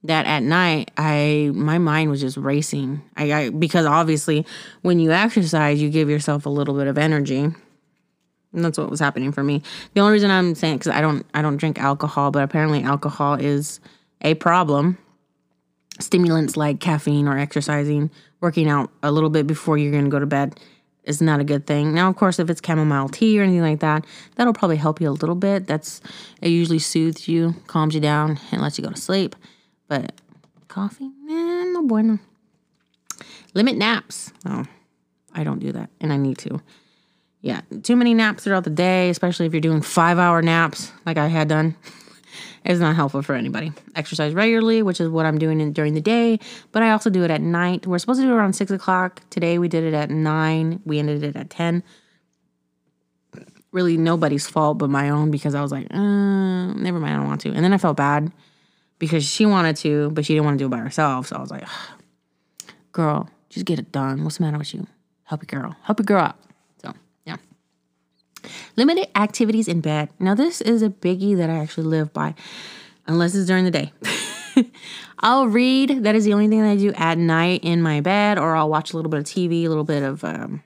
that 0.03 0.25
at 0.25 0.43
night 0.43 0.91
I 0.97 1.51
my 1.53 1.77
mind 1.77 2.09
was 2.09 2.21
just 2.21 2.37
racing. 2.37 3.01
I, 3.15 3.33
I 3.33 3.49
because 3.49 3.85
obviously 3.85 4.45
when 4.81 4.99
you 4.99 5.11
exercise, 5.11 5.81
you 5.81 5.89
give 5.89 6.09
yourself 6.09 6.45
a 6.45 6.49
little 6.49 6.75
bit 6.75 6.87
of 6.87 6.97
energy. 6.97 7.49
And 8.53 8.63
that's 8.63 8.77
what 8.77 8.89
was 8.89 8.99
happening 8.99 9.31
for 9.31 9.43
me. 9.43 9.61
The 9.93 10.01
only 10.01 10.13
reason 10.13 10.31
I'm 10.31 10.55
saying 10.55 10.77
because 10.77 10.93
I 10.93 11.01
don't 11.01 11.25
I 11.33 11.41
don't 11.41 11.57
drink 11.57 11.79
alcohol, 11.79 12.31
but 12.31 12.43
apparently 12.43 12.83
alcohol 12.83 13.35
is 13.35 13.79
a 14.21 14.33
problem. 14.35 14.97
Stimulants 15.99 16.55
like 16.55 16.79
caffeine 16.79 17.27
or 17.27 17.37
exercising, 17.37 18.11
working 18.39 18.69
out 18.69 18.91
a 19.01 19.11
little 19.11 19.29
bit 19.29 19.47
before 19.47 19.77
you're 19.77 19.91
gonna 19.91 20.09
go 20.09 20.19
to 20.19 20.25
bed 20.25 20.59
is 21.07 21.21
not 21.21 21.39
a 21.39 21.43
good 21.43 21.65
thing. 21.65 21.93
Now, 21.93 22.09
of 22.09 22.17
course, 22.17 22.37
if 22.37 22.49
it's 22.49 22.61
chamomile 22.63 23.09
tea 23.09 23.39
or 23.39 23.43
anything 23.43 23.61
like 23.61 23.79
that, 23.79 24.05
that'll 24.35 24.53
probably 24.53 24.75
help 24.75 25.01
you 25.01 25.09
a 25.09 25.11
little 25.11 25.35
bit. 25.35 25.65
That's 25.65 26.01
it 26.41 26.49
usually 26.49 26.79
soothes 26.79 27.27
you, 27.27 27.55
calms 27.67 27.95
you 27.95 28.01
down, 28.01 28.39
and 28.51 28.61
lets 28.61 28.77
you 28.77 28.83
go 28.83 28.91
to 28.91 28.99
sleep. 28.99 29.35
But 29.87 30.11
coffee, 30.67 31.09
man, 31.23 31.73
no 31.73 31.83
bueno. 31.83 32.19
Limit 33.53 33.77
naps. 33.77 34.31
Oh, 34.45 34.65
I 35.33 35.43
don't 35.43 35.59
do 35.59 35.71
that, 35.71 35.89
and 36.01 36.11
I 36.11 36.17
need 36.17 36.37
to. 36.39 36.61
Yeah, 37.41 37.61
too 37.83 37.95
many 37.95 38.13
naps 38.13 38.43
throughout 38.43 38.65
the 38.65 38.69
day, 38.69 39.09
especially 39.09 39.45
if 39.45 39.53
you're 39.53 39.61
doing 39.61 39.81
five 39.81 40.19
hour 40.19 40.41
naps 40.41 40.91
like 41.05 41.17
I 41.17 41.27
had 41.27 41.47
done, 41.47 41.75
is 42.65 42.79
not 42.79 42.95
helpful 42.95 43.21
for 43.21 43.35
anybody. 43.35 43.71
Exercise 43.95 44.33
regularly, 44.33 44.81
which 44.81 44.99
is 44.99 45.09
what 45.09 45.25
I'm 45.25 45.37
doing 45.37 45.61
in, 45.61 45.73
during 45.73 45.93
the 45.93 46.01
day, 46.01 46.39
but 46.71 46.83
I 46.83 46.91
also 46.91 47.09
do 47.09 47.23
it 47.23 47.31
at 47.31 47.41
night. 47.41 47.87
We're 47.87 47.99
supposed 47.99 48.19
to 48.19 48.25
do 48.25 48.31
it 48.31 48.35
around 48.35 48.53
six 48.53 48.71
o'clock. 48.71 49.21
Today 49.29 49.59
we 49.59 49.67
did 49.67 49.83
it 49.83 49.93
at 49.93 50.09
nine. 50.09 50.81
We 50.85 50.99
ended 50.99 51.23
it 51.23 51.35
at 51.35 51.49
10 51.49 51.83
really 53.71 53.97
nobody's 53.97 54.47
fault 54.47 54.77
but 54.79 54.89
my 54.89 55.09
own 55.09 55.29
because 55.29 55.53
I 55.53 55.61
was 55.61 55.71
like, 55.71 55.87
uh, 55.93 56.73
never 56.73 56.99
mind, 56.99 57.13
I 57.13 57.17
don't 57.17 57.27
want 57.27 57.41
to. 57.41 57.49
And 57.49 57.63
then 57.63 57.73
I 57.73 57.77
felt 57.77 57.97
bad 57.97 58.31
because 58.99 59.23
she 59.23 59.45
wanted 59.45 59.75
to, 59.77 60.09
but 60.11 60.25
she 60.25 60.33
didn't 60.33 60.45
want 60.45 60.57
to 60.57 60.63
do 60.63 60.67
it 60.67 60.69
by 60.71 60.79
herself. 60.79 61.27
So 61.27 61.35
I 61.35 61.39
was 61.39 61.51
like, 61.51 61.67
girl, 62.91 63.29
just 63.49 63.65
get 63.65 63.79
it 63.79 63.91
done. 63.91 64.23
What's 64.23 64.37
the 64.37 64.43
matter 64.43 64.57
with 64.57 64.73
you? 64.73 64.87
Help 65.23 65.43
your 65.43 65.61
girl. 65.61 65.75
Help 65.83 65.99
your 65.99 66.05
girl 66.05 66.21
out. 66.21 66.39
Limited 68.75 69.07
activities 69.15 69.67
in 69.67 69.81
bed. 69.81 70.09
Now, 70.19 70.35
this 70.35 70.61
is 70.61 70.81
a 70.81 70.89
biggie 70.89 71.37
that 71.37 71.49
I 71.49 71.55
actually 71.55 71.87
live 71.87 72.13
by, 72.13 72.35
unless 73.07 73.35
it's 73.35 73.47
during 73.47 73.65
the 73.65 73.71
day. 73.71 73.91
I'll 75.19 75.47
read. 75.47 76.03
That 76.03 76.15
is 76.15 76.25
the 76.25 76.33
only 76.33 76.47
thing 76.47 76.61
that 76.61 76.69
I 76.69 76.75
do 76.75 76.93
at 76.93 77.17
night 77.17 77.61
in 77.63 77.81
my 77.81 78.01
bed, 78.01 78.37
or 78.37 78.55
I'll 78.55 78.69
watch 78.69 78.93
a 78.93 78.95
little 78.95 79.09
bit 79.09 79.19
of 79.19 79.25
TV, 79.25 79.65
a 79.65 79.69
little 79.69 79.83
bit 79.83 80.03
of 80.03 80.23
um, 80.23 80.63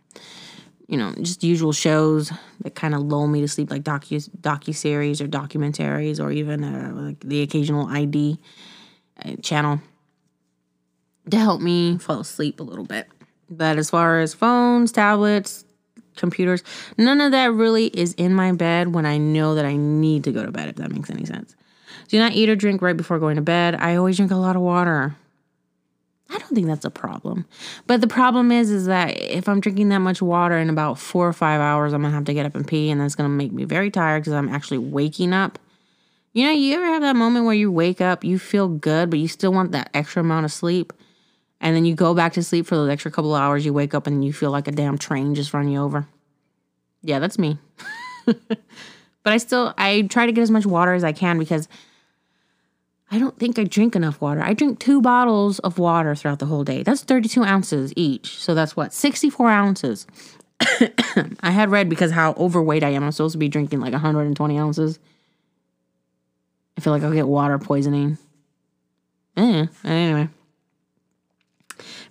you 0.91 0.97
know, 0.97 1.13
just 1.21 1.41
usual 1.41 1.71
shows 1.71 2.33
that 2.61 2.75
kind 2.75 2.93
of 2.93 3.01
lull 3.01 3.25
me 3.25 3.39
to 3.39 3.47
sleep, 3.47 3.71
like 3.71 3.83
docu 3.83 4.29
docu 4.41 4.75
series 4.75 5.21
or 5.21 5.27
documentaries, 5.27 6.19
or 6.19 6.31
even 6.31 6.65
uh, 6.65 6.91
like 6.93 7.21
the 7.21 7.41
occasional 7.41 7.87
ID 7.87 8.37
uh, 9.23 9.35
channel 9.41 9.79
to 11.29 11.37
help 11.37 11.61
me 11.61 11.97
fall 11.97 12.19
asleep 12.19 12.59
a 12.59 12.63
little 12.63 12.83
bit. 12.83 13.07
But 13.49 13.77
as 13.77 13.89
far 13.89 14.19
as 14.19 14.33
phones, 14.33 14.91
tablets, 14.91 15.63
computers, 16.21 16.63
none 16.97 17.19
of 17.19 17.33
that 17.33 17.51
really 17.51 17.87
is 17.87 18.13
in 18.13 18.33
my 18.33 18.53
bed 18.53 18.95
when 18.95 19.05
I 19.05 19.17
know 19.17 19.55
that 19.55 19.65
I 19.65 19.75
need 19.75 20.23
to 20.23 20.31
go 20.31 20.45
to 20.45 20.51
bed. 20.51 20.69
If 20.69 20.75
that 20.77 20.91
makes 20.91 21.09
any 21.09 21.25
sense. 21.25 21.55
Do 22.07 22.17
not 22.17 22.31
eat 22.33 22.49
or 22.49 22.55
drink 22.55 22.81
right 22.81 22.95
before 22.95 23.19
going 23.19 23.35
to 23.35 23.41
bed. 23.41 23.75
I 23.75 23.95
always 23.95 24.17
drink 24.17 24.31
a 24.31 24.35
lot 24.35 24.55
of 24.55 24.61
water. 24.61 25.15
I 26.29 26.37
don't 26.37 26.55
think 26.55 26.67
that's 26.67 26.85
a 26.85 26.89
problem. 26.89 27.45
But 27.87 27.99
the 27.99 28.07
problem 28.07 28.51
is 28.51 28.71
is 28.71 28.85
that 28.85 29.19
if 29.19 29.49
I'm 29.49 29.59
drinking 29.59 29.89
that 29.89 29.99
much 29.99 30.21
water 30.21 30.57
in 30.57 30.69
about 30.69 30.97
4 30.97 31.27
or 31.27 31.33
5 31.33 31.59
hours, 31.59 31.93
I'm 31.93 32.01
going 32.01 32.11
to 32.11 32.15
have 32.15 32.25
to 32.25 32.33
get 32.33 32.45
up 32.45 32.55
and 32.55 32.65
pee 32.65 32.89
and 32.89 33.01
that's 33.01 33.15
going 33.15 33.29
to 33.29 33.35
make 33.35 33.51
me 33.51 33.65
very 33.65 33.91
tired 33.91 34.23
cuz 34.23 34.33
I'm 34.33 34.47
actually 34.47 34.77
waking 34.77 35.33
up. 35.33 35.59
You 36.33 36.45
know, 36.45 36.51
you 36.51 36.75
ever 36.75 36.85
have 36.85 37.01
that 37.01 37.17
moment 37.17 37.45
where 37.45 37.53
you 37.53 37.69
wake 37.69 37.99
up, 37.99 38.23
you 38.23 38.39
feel 38.39 38.69
good, 38.69 39.09
but 39.09 39.19
you 39.19 39.27
still 39.27 39.51
want 39.51 39.73
that 39.73 39.89
extra 39.93 40.21
amount 40.21 40.45
of 40.45 40.51
sleep? 40.53 40.93
And 41.61 41.75
then 41.75 41.85
you 41.85 41.93
go 41.93 42.13
back 42.15 42.33
to 42.33 42.43
sleep 42.43 42.65
for 42.65 42.75
those 42.75 42.89
extra 42.89 43.11
couple 43.11 43.35
of 43.35 43.41
hours, 43.41 43.63
you 43.63 43.71
wake 43.71 43.93
up 43.93 44.07
and 44.07 44.25
you 44.25 44.33
feel 44.33 44.49
like 44.49 44.67
a 44.67 44.71
damn 44.71 44.97
train 44.97 45.35
just 45.35 45.53
run 45.53 45.69
you 45.69 45.79
over. 45.79 46.07
Yeah, 47.03 47.19
that's 47.19 47.37
me. 47.37 47.59
but 48.25 48.57
I 49.25 49.37
still 49.37 49.73
I 49.77 50.01
try 50.01 50.25
to 50.25 50.31
get 50.31 50.41
as 50.41 50.51
much 50.51 50.65
water 50.65 50.93
as 50.93 51.03
I 51.03 51.11
can 51.11 51.37
because 51.37 51.69
I 53.11 53.19
don't 53.19 53.37
think 53.37 53.59
I 53.59 53.63
drink 53.63 53.95
enough 53.95 54.19
water. 54.21 54.41
I 54.41 54.53
drink 54.53 54.79
two 54.79 55.01
bottles 55.01 55.59
of 55.59 55.77
water 55.77 56.15
throughout 56.15 56.39
the 56.39 56.45
whole 56.47 56.63
day. 56.63 56.81
That's 56.81 57.03
32 57.03 57.43
ounces 57.43 57.93
each. 57.95 58.37
So 58.37 58.55
that's 58.55 58.75
what? 58.75 58.93
64 58.93 59.49
ounces. 59.49 60.07
I 61.41 61.51
had 61.51 61.69
read 61.69 61.89
because 61.89 62.11
how 62.11 62.33
overweight 62.33 62.83
I 62.83 62.89
am. 62.89 63.03
I'm 63.03 63.11
supposed 63.11 63.33
to 63.33 63.37
be 63.37 63.49
drinking 63.49 63.81
like 63.81 63.93
120 63.93 64.57
ounces. 64.57 64.99
I 66.77 66.81
feel 66.81 66.93
like 66.93 67.03
I'll 67.03 67.13
get 67.13 67.27
water 67.27 67.59
poisoning. 67.59 68.17
Eh, 69.37 69.67
anyway. 69.83 70.29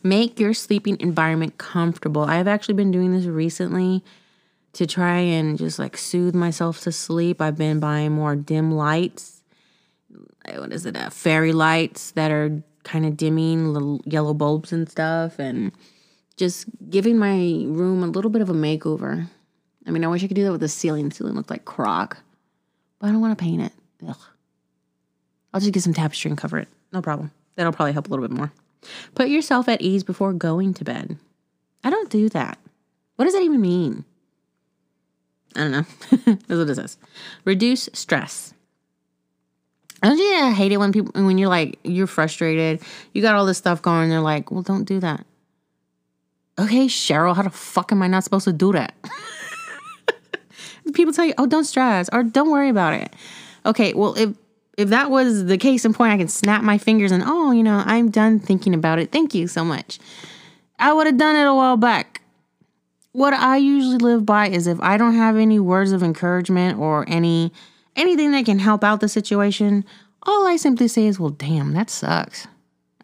Make 0.02 0.40
your 0.40 0.54
sleeping 0.54 0.96
environment 1.00 1.58
comfortable. 1.58 2.22
I've 2.22 2.48
actually 2.48 2.74
been 2.74 2.90
doing 2.90 3.12
this 3.12 3.26
recently 3.26 4.02
to 4.72 4.86
try 4.86 5.18
and 5.18 5.58
just 5.58 5.78
like 5.78 5.96
soothe 5.96 6.34
myself 6.34 6.80
to 6.82 6.92
sleep, 6.92 7.40
I've 7.40 7.56
been 7.56 7.80
buying 7.80 8.12
more 8.12 8.36
dim 8.36 8.72
lights. 8.72 9.42
What 10.54 10.72
is 10.72 10.86
it? 10.86 10.96
Uh, 10.96 11.10
fairy 11.10 11.52
lights 11.52 12.12
that 12.12 12.30
are 12.30 12.62
kind 12.82 13.04
of 13.04 13.16
dimming, 13.16 13.72
little 13.72 14.00
yellow 14.04 14.34
bulbs 14.34 14.72
and 14.72 14.88
stuff, 14.88 15.38
and 15.38 15.72
just 16.36 16.66
giving 16.88 17.18
my 17.18 17.36
room 17.66 18.02
a 18.02 18.06
little 18.06 18.30
bit 18.30 18.42
of 18.42 18.48
a 18.48 18.54
makeover. 18.54 19.28
I 19.86 19.90
mean, 19.90 20.04
I 20.04 20.08
wish 20.08 20.24
I 20.24 20.28
could 20.28 20.36
do 20.36 20.44
that 20.44 20.52
with 20.52 20.60
the 20.60 20.68
ceiling. 20.68 21.08
The 21.08 21.14
ceiling 21.14 21.34
looked 21.34 21.50
like 21.50 21.64
crock, 21.64 22.18
but 22.98 23.08
I 23.08 23.12
don't 23.12 23.20
want 23.20 23.36
to 23.36 23.42
paint 23.42 23.62
it. 23.62 23.72
Ugh. 24.06 24.16
I'll 25.52 25.60
just 25.60 25.72
get 25.72 25.82
some 25.82 25.94
tapestry 25.94 26.30
and 26.30 26.38
cover 26.38 26.58
it. 26.58 26.68
No 26.92 27.02
problem. 27.02 27.32
That'll 27.56 27.72
probably 27.72 27.92
help 27.92 28.06
a 28.06 28.10
little 28.10 28.26
bit 28.26 28.36
more. 28.36 28.52
Put 29.14 29.28
yourself 29.28 29.68
at 29.68 29.82
ease 29.82 30.04
before 30.04 30.32
going 30.32 30.74
to 30.74 30.84
bed. 30.84 31.18
I 31.84 31.90
don't 31.90 32.10
do 32.10 32.28
that. 32.30 32.58
What 33.16 33.24
does 33.26 33.34
that 33.34 33.42
even 33.42 33.60
mean? 33.60 34.04
I 35.56 35.60
don't 35.60 35.70
know. 35.72 35.86
That's 36.10 36.48
what 36.48 36.70
it 36.70 36.74
says. 36.74 36.98
Reduce 37.44 37.88
stress. 37.92 38.54
Don't 40.02 40.18
you 40.18 40.54
hate 40.54 40.72
it 40.72 40.78
when 40.78 40.92
people 40.92 41.12
when 41.22 41.36
you're 41.36 41.48
like 41.48 41.78
you're 41.84 42.06
frustrated, 42.06 42.80
you 43.12 43.20
got 43.20 43.34
all 43.34 43.44
this 43.44 43.58
stuff 43.58 43.82
going, 43.82 44.08
they're 44.08 44.20
like, 44.20 44.50
well, 44.50 44.62
don't 44.62 44.84
do 44.84 44.98
that. 45.00 45.26
Okay, 46.58 46.86
Cheryl, 46.86 47.36
how 47.36 47.42
the 47.42 47.50
fuck 47.50 47.92
am 47.92 48.02
I 48.02 48.06
not 48.06 48.24
supposed 48.24 48.44
to 48.44 48.52
do 48.52 48.72
that? 48.72 48.94
people 50.94 51.12
tell 51.12 51.24
you, 51.24 51.34
oh, 51.38 51.46
don't 51.46 51.64
stress 51.64 52.08
or 52.12 52.22
don't 52.22 52.50
worry 52.50 52.68
about 52.68 52.94
it. 52.94 53.14
Okay, 53.66 53.92
well, 53.92 54.14
if 54.14 54.30
if 54.80 54.88
that 54.88 55.10
was 55.10 55.44
the 55.44 55.58
case 55.58 55.84
in 55.84 55.92
point, 55.92 56.12
I 56.12 56.16
can 56.16 56.28
snap 56.28 56.62
my 56.62 56.78
fingers 56.78 57.12
and 57.12 57.22
oh, 57.24 57.52
you 57.52 57.62
know, 57.62 57.82
I'm 57.84 58.10
done 58.10 58.40
thinking 58.40 58.72
about 58.72 58.98
it. 58.98 59.12
Thank 59.12 59.34
you 59.34 59.46
so 59.46 59.62
much. 59.62 59.98
I 60.78 60.94
would 60.94 61.06
have 61.06 61.18
done 61.18 61.36
it 61.36 61.46
a 61.46 61.54
while 61.54 61.76
back. 61.76 62.22
What 63.12 63.34
I 63.34 63.58
usually 63.58 63.98
live 63.98 64.24
by 64.24 64.48
is 64.48 64.66
if 64.66 64.80
I 64.80 64.96
don't 64.96 65.14
have 65.14 65.36
any 65.36 65.58
words 65.58 65.92
of 65.92 66.02
encouragement 66.02 66.78
or 66.78 67.04
any 67.08 67.52
anything 67.94 68.32
that 68.32 68.46
can 68.46 68.58
help 68.58 68.82
out 68.82 69.00
the 69.00 69.08
situation, 69.08 69.84
all 70.22 70.46
I 70.46 70.56
simply 70.56 70.88
say 70.88 71.06
is, 71.06 71.20
"Well, 71.20 71.30
damn, 71.30 71.72
that 71.74 71.90
sucks." 71.90 72.46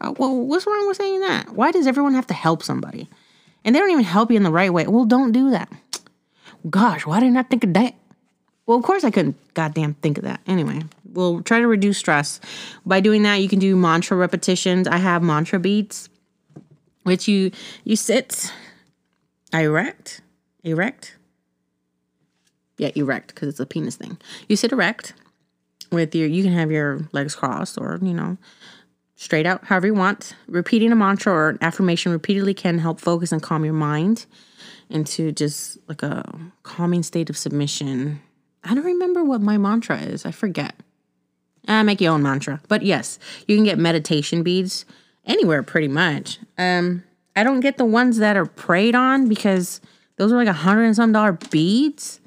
Uh, 0.01 0.15
well, 0.17 0.35
what's 0.35 0.67
wrong 0.67 0.87
with 0.87 0.97
saying 0.97 1.21
that? 1.21 1.51
Why 1.51 1.73
does 1.73 1.87
everyone 1.87 2.15
have 2.15 2.27
to 2.29 2.35
help 2.35 2.63
somebody? 2.63 3.09
And 3.65 3.75
they 3.75 3.81
don't 3.81 3.91
even 3.91 4.05
help 4.05 4.31
you 4.31 4.37
in 4.37 4.45
the 4.45 4.53
right 4.53 4.73
way. 4.73 4.87
Well, 4.87 5.05
don't 5.05 5.33
do 5.33 5.51
that. 5.51 5.71
Gosh, 6.71 7.05
why 7.05 7.21
didn't 7.21 7.37
I 7.37 7.43
think 7.43 7.65
of 7.65 7.75
that? 7.75 7.95
Well, 8.67 8.77
of 8.77 8.83
course 8.85 9.05
I 9.05 9.11
couldn't 9.11 9.37
goddamn 9.55 9.95
think 9.95 10.19
of 10.19 10.25
that. 10.25 10.41
Anyway, 10.47 10.83
we'll 11.13 11.43
try 11.43 11.61
to 11.61 11.69
reduce 11.69 11.99
stress. 11.99 12.41
By 12.85 13.01
doing 13.01 13.23
that, 13.23 13.37
you 13.37 13.49
can 13.49 13.59
do 13.59 13.77
mantra 13.77 14.17
repetitions. 14.17 14.89
I 14.89 14.99
have 14.99 15.23
mantra 15.23 15.59
beats, 15.61 16.09
which 17.05 17.29
you 17.29 17.53
you 17.85 17.97
sit 17.97 18.53
erect, 19.53 20.21
erect. 20.65 21.17
Yeah, 22.79 22.91
erect 22.95 23.29
because 23.29 23.49
it's 23.49 23.61
a 23.61 23.67
penis 23.67 23.97
thing. 23.97 24.19
You 24.49 24.57
sit 24.57 24.73
erect 24.73 25.15
with 25.91 26.15
your. 26.15 26.29
You 26.29 26.43
can 26.43 26.53
have 26.53 26.71
your 26.71 27.09
legs 27.13 27.35
crossed 27.35 27.79
or 27.79 27.99
you 28.03 28.13
know 28.13 28.37
straight 29.15 29.47
out, 29.47 29.65
however 29.65 29.87
you 29.87 29.95
want. 29.95 30.35
Repeating 30.49 30.93
a 30.93 30.97
mantra 30.97 31.33
or 31.33 31.49
an 31.51 31.59
affirmation 31.61 32.13
repeatedly 32.13 32.53
can 32.53 32.79
help 32.79 33.01
focus 33.01 33.33
and 33.33 33.43
calm 33.43 33.65
your 33.65 33.75
mind 33.75 34.27
into 34.91 35.33
just 35.33 35.79
like 35.89 36.03
a 36.03 36.25
calming 36.65 37.03
state 37.03 37.31
of 37.31 37.37
submission. 37.39 38.21
I 38.67 38.75
don't 38.75 38.85
remember 38.85 39.25
what 39.25 39.41
my 39.41 39.59
mantra 39.59 39.99
is. 39.99 40.27
I 40.27 40.31
forget. 40.33 40.75
Uh, 41.69 41.83
make 41.83 42.01
your 42.01 42.13
own 42.13 42.23
mantra. 42.23 42.61
But 42.69 42.83
yes, 42.83 43.19
you 43.47 43.57
can 43.57 43.65
get 43.65 43.79
meditation 43.79 44.43
beads 44.43 44.85
anywhere 45.25 45.63
pretty 45.63 45.89
much. 45.89 46.39
Um, 46.59 47.03
I 47.35 47.43
don't 47.43 47.61
get 47.61 47.77
the 47.77 47.85
ones 47.85 48.19
that 48.19 48.37
are 48.37 48.47
prayed 48.47 48.95
on 48.95 49.29
because 49.29 49.81
those 50.17 50.33
are 50.33 50.37
like 50.37 50.49
a 50.49 50.53
hundred 50.53 50.85
and 50.85 50.97
some 50.97 51.13
dollar 51.13 51.33
beads. 51.33 52.21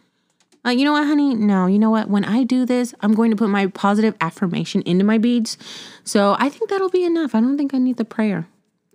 Uh, 0.65 0.71
you 0.71 0.83
know 0.83 0.91
what, 0.91 1.07
honey? 1.07 1.35
No, 1.35 1.67
you 1.67 1.79
know 1.79 1.89
what? 1.89 2.09
When 2.09 2.25
I 2.25 2.43
do 2.43 2.65
this, 2.65 2.93
I'm 2.99 3.13
going 3.13 3.31
to 3.31 3.37
put 3.37 3.49
my 3.49 3.67
positive 3.67 4.15
affirmation 4.19 4.81
into 4.83 5.05
my 5.05 5.17
beads. 5.17 5.57
So 6.03 6.35
I 6.37 6.49
think 6.49 6.69
that'll 6.69 6.89
be 6.89 7.05
enough. 7.05 7.33
I 7.33 7.39
don't 7.39 7.57
think 7.57 7.73
I 7.73 7.77
need 7.77 7.97
the 7.97 8.05
prayer. 8.05 8.47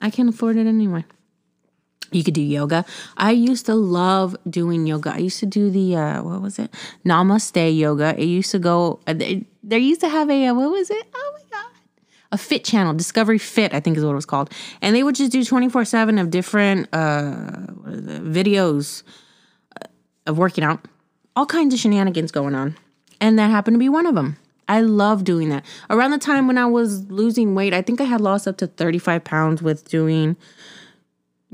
I 0.02 0.10
can't 0.10 0.28
afford 0.28 0.56
it 0.56 0.66
anyway. 0.66 1.04
You 2.12 2.22
could 2.22 2.34
do 2.34 2.42
yoga. 2.42 2.84
I 3.16 3.32
used 3.32 3.66
to 3.66 3.74
love 3.74 4.36
doing 4.48 4.86
yoga. 4.86 5.12
I 5.12 5.18
used 5.18 5.40
to 5.40 5.46
do 5.46 5.70
the 5.70 5.96
uh, 5.96 6.22
what 6.22 6.40
was 6.40 6.58
it? 6.58 6.72
Namaste 7.04 7.76
yoga. 7.76 8.14
It 8.16 8.26
used 8.26 8.50
to 8.52 8.58
go. 8.58 9.00
Uh, 9.06 9.14
there 9.62 9.78
used 9.78 10.00
to 10.02 10.08
have 10.08 10.30
a 10.30 10.46
uh, 10.46 10.54
what 10.54 10.70
was 10.70 10.90
it? 10.90 11.06
Oh 11.14 11.32
my 11.34 11.58
god, 11.58 11.70
a 12.30 12.38
Fit 12.38 12.64
channel, 12.64 12.94
Discovery 12.94 13.38
Fit, 13.38 13.74
I 13.74 13.80
think 13.80 13.96
is 13.96 14.04
what 14.04 14.12
it 14.12 14.16
was 14.16 14.26
called, 14.26 14.52
and 14.80 14.94
they 14.94 15.02
would 15.02 15.14
just 15.14 15.32
do 15.32 15.44
twenty 15.44 15.68
four 15.68 15.84
seven 15.84 16.18
of 16.18 16.30
different 16.30 16.88
uh, 16.92 17.50
videos 17.86 19.02
uh, 19.80 19.86
of 20.26 20.38
working 20.38 20.62
out, 20.62 20.86
all 21.34 21.46
kinds 21.46 21.74
of 21.74 21.80
shenanigans 21.80 22.30
going 22.30 22.54
on, 22.54 22.76
and 23.20 23.38
that 23.38 23.50
happened 23.50 23.74
to 23.74 23.78
be 23.78 23.88
one 23.88 24.06
of 24.06 24.14
them. 24.14 24.36
I 24.68 24.80
love 24.80 25.24
doing 25.24 25.50
that. 25.50 25.64
Around 25.90 26.12
the 26.12 26.18
time 26.18 26.46
when 26.46 26.58
I 26.58 26.66
was 26.66 27.10
losing 27.10 27.54
weight, 27.54 27.74
I 27.74 27.82
think 27.82 28.00
I 28.00 28.04
had 28.04 28.20
lost 28.20 28.48
up 28.48 28.56
to 28.58 28.66
35 28.66 29.22
pounds 29.24 29.62
with 29.62 29.88
doing 29.88 30.36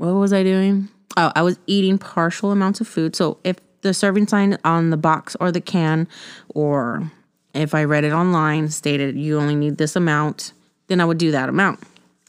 what 0.01 0.15
was 0.15 0.33
I 0.33 0.41
doing? 0.41 0.89
Oh, 1.15 1.31
I 1.35 1.43
was 1.43 1.59
eating 1.67 1.99
partial 1.99 2.51
amounts 2.51 2.81
of 2.81 2.87
food. 2.87 3.15
So 3.15 3.37
if 3.43 3.57
the 3.81 3.93
serving 3.93 4.27
sign 4.27 4.57
on 4.63 4.89
the 4.89 4.97
box 4.97 5.35
or 5.39 5.51
the 5.51 5.61
can, 5.61 6.07
or 6.49 7.11
if 7.53 7.75
I 7.75 7.83
read 7.83 8.03
it 8.03 8.11
online, 8.11 8.69
stated 8.69 9.15
you 9.15 9.39
only 9.39 9.55
need 9.55 9.77
this 9.77 9.95
amount, 9.95 10.53
then 10.87 11.01
I 11.01 11.05
would 11.05 11.19
do 11.19 11.31
that 11.31 11.49
amount. 11.49 11.81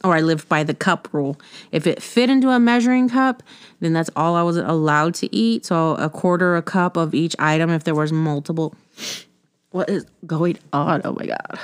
Or 0.05 0.15
I 0.15 0.21
lived 0.21 0.51
by 0.51 0.65
the 0.65 0.75
cup 0.75 1.09
rule. 1.13 1.41
If 1.71 1.87
it 1.87 2.03
fit 2.03 2.29
into 2.29 2.51
a 2.51 2.61
measuring 2.61 3.09
cup, 3.09 3.43
then 3.81 3.95
that's 3.95 4.11
all 4.17 4.35
I 4.35 4.43
was 4.43 4.59
allowed 4.59 5.15
to 5.17 5.35
eat. 5.35 5.65
So 5.65 5.95
a 5.95 6.11
quarter 6.11 6.57
a 6.57 6.63
cup 6.63 6.99
of 6.99 7.15
each 7.15 7.35
item 7.39 7.71
if 7.71 7.85
there 7.85 7.95
was 7.95 8.13
multiple. 8.13 8.75
What 9.71 9.89
is 9.89 10.05
going 10.27 10.59
on? 10.75 11.01
Oh 11.05 11.13
my 11.13 11.25
god. 11.25 11.59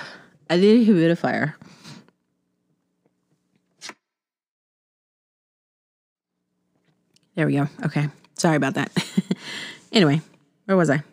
I 0.48 0.56
need 0.56 0.88
a 0.88 0.90
humidifier. 0.90 1.54
There 7.38 7.46
we 7.46 7.52
go. 7.52 7.68
Okay. 7.84 8.08
Sorry 8.34 8.56
about 8.56 8.74
that. 8.74 8.90
anyway, 9.92 10.20
where 10.64 10.76
was 10.76 10.90
I? 10.90 11.04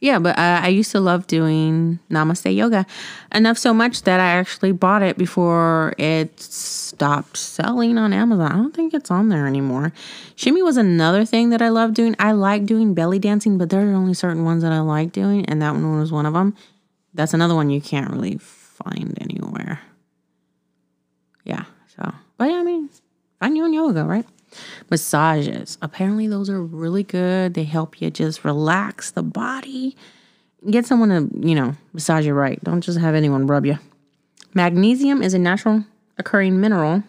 Yeah, 0.00 0.18
but 0.18 0.36
uh, 0.38 0.60
I 0.62 0.68
used 0.68 0.92
to 0.92 1.00
love 1.00 1.26
doing 1.26 1.98
Namaste 2.10 2.54
yoga 2.54 2.84
enough 3.32 3.56
so 3.56 3.72
much 3.72 4.02
that 4.02 4.20
I 4.20 4.32
actually 4.32 4.72
bought 4.72 5.00
it 5.00 5.16
before 5.16 5.94
it 5.96 6.38
stopped 6.38 7.38
selling 7.38 7.96
on 7.96 8.12
Amazon. 8.12 8.52
I 8.52 8.56
don't 8.56 8.74
think 8.74 8.92
it's 8.92 9.10
on 9.10 9.30
there 9.30 9.46
anymore. 9.46 9.94
Shimmy 10.36 10.60
was 10.60 10.76
another 10.76 11.24
thing 11.24 11.48
that 11.48 11.62
I 11.62 11.70
love 11.70 11.94
doing. 11.94 12.14
I 12.18 12.32
like 12.32 12.66
doing 12.66 12.92
belly 12.92 13.18
dancing, 13.18 13.56
but 13.56 13.70
there 13.70 13.80
are 13.80 13.94
only 13.94 14.12
certain 14.12 14.44
ones 14.44 14.62
that 14.62 14.72
I 14.72 14.80
like 14.80 15.12
doing, 15.12 15.46
and 15.46 15.62
that 15.62 15.72
one 15.72 15.98
was 15.98 16.12
one 16.12 16.26
of 16.26 16.34
them. 16.34 16.54
That's 17.14 17.32
another 17.32 17.54
one 17.54 17.70
you 17.70 17.80
can't 17.80 18.10
really 18.10 18.36
find 18.36 19.16
anywhere. 19.22 19.80
Yeah, 21.44 21.64
so, 21.96 22.12
but 22.36 22.50
I 22.50 22.62
mean, 22.62 22.90
On 23.40 23.56
yoga, 23.56 24.04
right? 24.04 24.26
Massages. 24.90 25.78
Apparently, 25.80 26.26
those 26.26 26.50
are 26.50 26.62
really 26.62 27.02
good. 27.02 27.54
They 27.54 27.64
help 27.64 28.00
you 28.00 28.10
just 28.10 28.44
relax 28.44 29.12
the 29.12 29.22
body. 29.22 29.96
Get 30.68 30.86
someone 30.86 31.08
to, 31.08 31.48
you 31.48 31.54
know, 31.54 31.74
massage 31.92 32.26
you 32.26 32.34
right. 32.34 32.62
Don't 32.62 32.82
just 32.82 32.98
have 32.98 33.14
anyone 33.14 33.46
rub 33.46 33.64
you. 33.64 33.78
Magnesium 34.52 35.22
is 35.22 35.32
a 35.32 35.38
natural 35.38 35.84
occurring 36.18 36.60
mineral. 36.60 37.02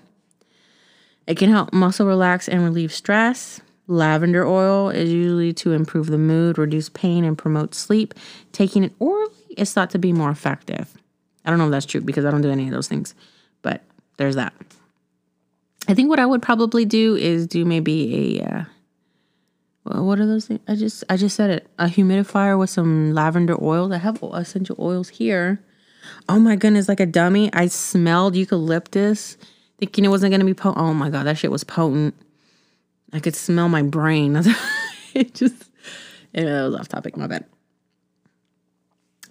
It 1.28 1.38
can 1.38 1.50
help 1.50 1.74
muscle 1.74 2.08
relax 2.08 2.48
and 2.48 2.64
relieve 2.64 2.94
stress. 2.94 3.60
Lavender 3.88 4.46
oil 4.46 4.90
is 4.90 5.12
usually 5.12 5.52
to 5.54 5.74
improve 5.74 6.08
the 6.08 6.18
mood, 6.18 6.58
reduce 6.58 6.88
pain, 6.90 7.26
and 7.26 7.38
promote 7.38 7.76
sleep. 7.76 8.14
Taking 8.54 8.84
it 8.86 8.94
orally 9.00 9.34
is 9.58 9.74
thought 9.74 9.90
to 9.90 10.00
be 10.00 10.14
more 10.14 10.30
effective. 10.30 10.94
I 11.44 11.50
don't 11.50 11.60
know 11.60 11.66
if 11.66 11.72
that's 11.72 11.86
true 11.86 12.02
because 12.02 12.24
I 12.24 12.32
don't 12.32 12.42
do 12.42 12.52
any 12.52 12.68
of 12.68 12.72
those 12.72 12.88
things, 12.88 13.16
but 13.62 13.84
there's 14.18 14.36
that. 14.36 14.54
I 15.88 15.94
think 15.94 16.10
what 16.10 16.20
I 16.20 16.26
would 16.26 16.42
probably 16.42 16.86
do 16.86 17.16
is 17.16 17.48
do 17.48 17.66
maybe 17.66 18.40
a 18.40 18.46
uh, 18.46 18.64
what 19.84 20.20
are 20.20 20.28
those 20.28 20.46
things? 20.46 20.60
I 20.68 20.76
just 20.76 21.04
I 21.10 21.18
just 21.18 21.36
said 21.36 21.50
it. 21.50 21.68
A 21.80 21.86
humidifier 21.86 22.58
with 22.58 22.70
some 22.70 23.14
lavender 23.14 23.62
oil. 23.62 23.92
I 23.92 23.98
have 23.98 24.22
essential 24.34 24.76
oils 24.80 25.10
here. 25.10 25.62
Oh 26.30 26.40
my 26.40 26.56
goodness, 26.56 26.88
like 26.88 27.00
a 27.00 27.06
dummy. 27.06 27.52
I 27.54 27.68
smelled 27.68 28.36
eucalyptus, 28.36 29.38
thinking 29.80 30.06
it 30.06 30.10
wasn't 30.10 30.32
gonna 30.32 30.46
be 30.46 30.54
potent. 30.54 30.86
Oh 30.86 30.94
my 30.94 31.10
god, 31.10 31.26
that 31.26 31.38
shit 31.38 31.52
was 31.52 31.64
potent. 31.64 32.16
I 33.12 33.20
could 33.20 33.36
smell 33.36 33.70
my 33.70 33.82
brain. 33.82 34.36
it 35.14 35.34
just 35.34 35.70
it 36.34 36.46
was 36.46 36.76
off 36.76 36.88
topic. 36.88 37.18
My 37.18 37.28
bad. 37.28 37.46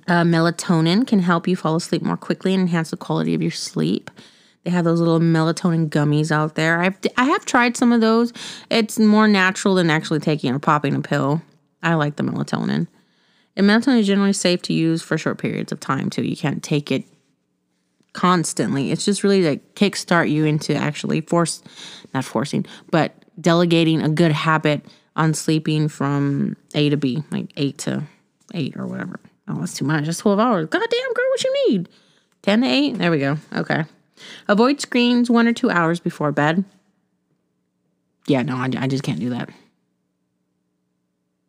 Uh, 0.09 0.25
melatonin 0.25 1.07
can 1.07 1.21
help 1.21 1.47
you 1.47 1.55
fall 1.55 1.77
asleep 1.77 2.03
more 2.03 2.17
quickly 2.17 2.53
and 2.53 2.63
enhance 2.63 2.91
the 2.91 2.97
quality 2.97 3.35
of 3.35 3.43
your 3.43 3.53
sleep. 3.53 4.11
They 4.65 4.71
have 4.71 4.85
those 4.85 5.01
little 5.01 5.21
melatonin 5.21 5.89
gummies 5.89 6.31
out 6.31 6.55
there. 6.55 6.81
I've 6.81 6.99
I 7.17 7.25
have 7.25 7.45
tried 7.47 7.77
some 7.77 7.93
of 7.93 8.01
those. 8.01 8.33
It's 8.71 8.99
more 8.99 9.27
natural 9.27 9.75
than 9.75 9.91
actually 9.91 10.21
taking 10.21 10.55
or 10.55 10.59
popping 10.59 10.95
a 10.95 11.01
pill. 11.01 11.43
I 11.83 11.95
like 11.95 12.17
the 12.17 12.23
melatonin. 12.23 12.87
And 13.57 13.67
melatonin 13.67 14.01
is 14.01 14.07
generally 14.07 14.33
safe 14.33 14.63
to 14.63 14.73
use 14.73 15.03
for 15.03 15.17
short 15.17 15.39
periods 15.39 15.73
of 15.73 15.81
time 15.81 16.11
too. 16.11 16.23
You 16.23 16.37
can't 16.37 16.63
take 16.63 16.93
it 16.93 17.05
constantly. 18.13 18.91
It's 18.91 19.05
just 19.05 19.23
really 19.23 19.43
like 19.49 19.75
kickstart 19.75 20.31
you 20.31 20.45
into 20.45 20.75
actually 20.75 21.23
force, 21.23 21.63
not 22.13 22.25
forcing, 22.25 22.67
but 22.91 23.15
delegating 23.41 24.03
a 24.03 24.09
good 24.09 24.33
habit 24.33 24.85
on 25.17 25.35
sleeping 25.35 25.89
from 25.89 26.57
A 26.75 26.91
to 26.91 26.97
B, 26.97 27.23
like 27.31 27.53
eight 27.57 27.79
to 27.79 28.03
eight 28.55 28.77
or 28.77 28.87
whatever. 28.87 29.21
Oh, 29.49 29.59
that's 29.59 29.75
too 29.75 29.85
much. 29.85 30.05
That's 30.05 30.19
12 30.19 30.39
hours. 30.39 30.67
God 30.69 30.83
damn, 30.89 31.13
girl, 31.15 31.29
what 31.31 31.45
you 31.45 31.69
need? 31.69 31.89
10 32.43 32.61
to 32.63 32.67
8? 32.67 32.99
There 32.99 33.11
we 33.11 33.19
go. 33.19 33.37
Okay. 33.53 33.85
Avoid 34.49 34.81
screens 34.81 35.31
one 35.31 35.47
or 35.47 35.53
two 35.53 35.71
hours 35.71 36.01
before 36.01 36.33
bed. 36.33 36.65
Yeah, 38.27 38.43
no, 38.43 38.57
I, 38.57 38.71
I 38.77 38.87
just 38.87 39.03
can't 39.03 39.21
do 39.21 39.31
that. 39.31 39.51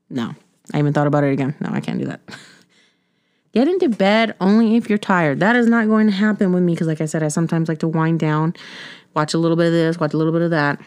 No, 0.10 0.36
I 0.73 0.79
even 0.79 0.93
thought 0.93 1.07
about 1.07 1.23
it 1.23 1.31
again. 1.31 1.55
No, 1.60 1.69
I 1.71 1.79
can't 1.79 1.99
do 1.99 2.05
that. 2.05 2.21
Get 3.53 3.67
into 3.67 3.89
bed 3.89 4.36
only 4.39 4.77
if 4.77 4.88
you're 4.89 4.97
tired. 4.97 5.41
That 5.41 5.55
is 5.55 5.67
not 5.67 5.88
going 5.88 6.07
to 6.07 6.13
happen 6.13 6.53
with 6.53 6.63
me 6.63 6.73
because, 6.73 6.88
like 6.88 7.01
I 7.01 7.05
said, 7.05 7.21
I 7.21 7.27
sometimes 7.27 7.67
like 7.67 7.79
to 7.79 7.88
wind 7.88 8.19
down, 8.19 8.55
watch 9.13 9.34
a 9.34 9.38
little 9.38 9.57
bit 9.57 9.67
of 9.67 9.73
this, 9.73 9.99
watch 9.99 10.13
a 10.13 10.17
little 10.17 10.31
bit 10.31 10.41
of 10.41 10.51
that. 10.51 10.79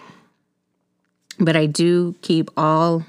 But 1.38 1.57
I 1.57 1.66
do 1.66 2.14
keep 2.23 2.51
all 2.57 3.05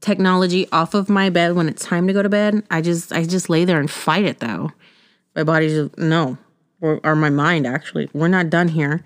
technology 0.00 0.66
off 0.72 0.94
of 0.94 1.08
my 1.08 1.30
bed 1.30 1.54
when 1.54 1.68
it's 1.68 1.84
time 1.84 2.06
to 2.06 2.12
go 2.12 2.22
to 2.22 2.28
bed. 2.28 2.64
I 2.70 2.80
just 2.80 3.12
I 3.12 3.24
just 3.24 3.48
lay 3.48 3.64
there 3.64 3.78
and 3.78 3.90
fight 3.90 4.24
it 4.24 4.40
though. 4.40 4.72
My 5.36 5.44
body's 5.44 5.72
just 5.72 5.98
no, 5.98 6.38
or, 6.80 7.00
or 7.04 7.14
my 7.14 7.30
mind 7.30 7.66
actually. 7.66 8.08
We're 8.12 8.28
not 8.28 8.50
done 8.50 8.68
here. 8.68 9.04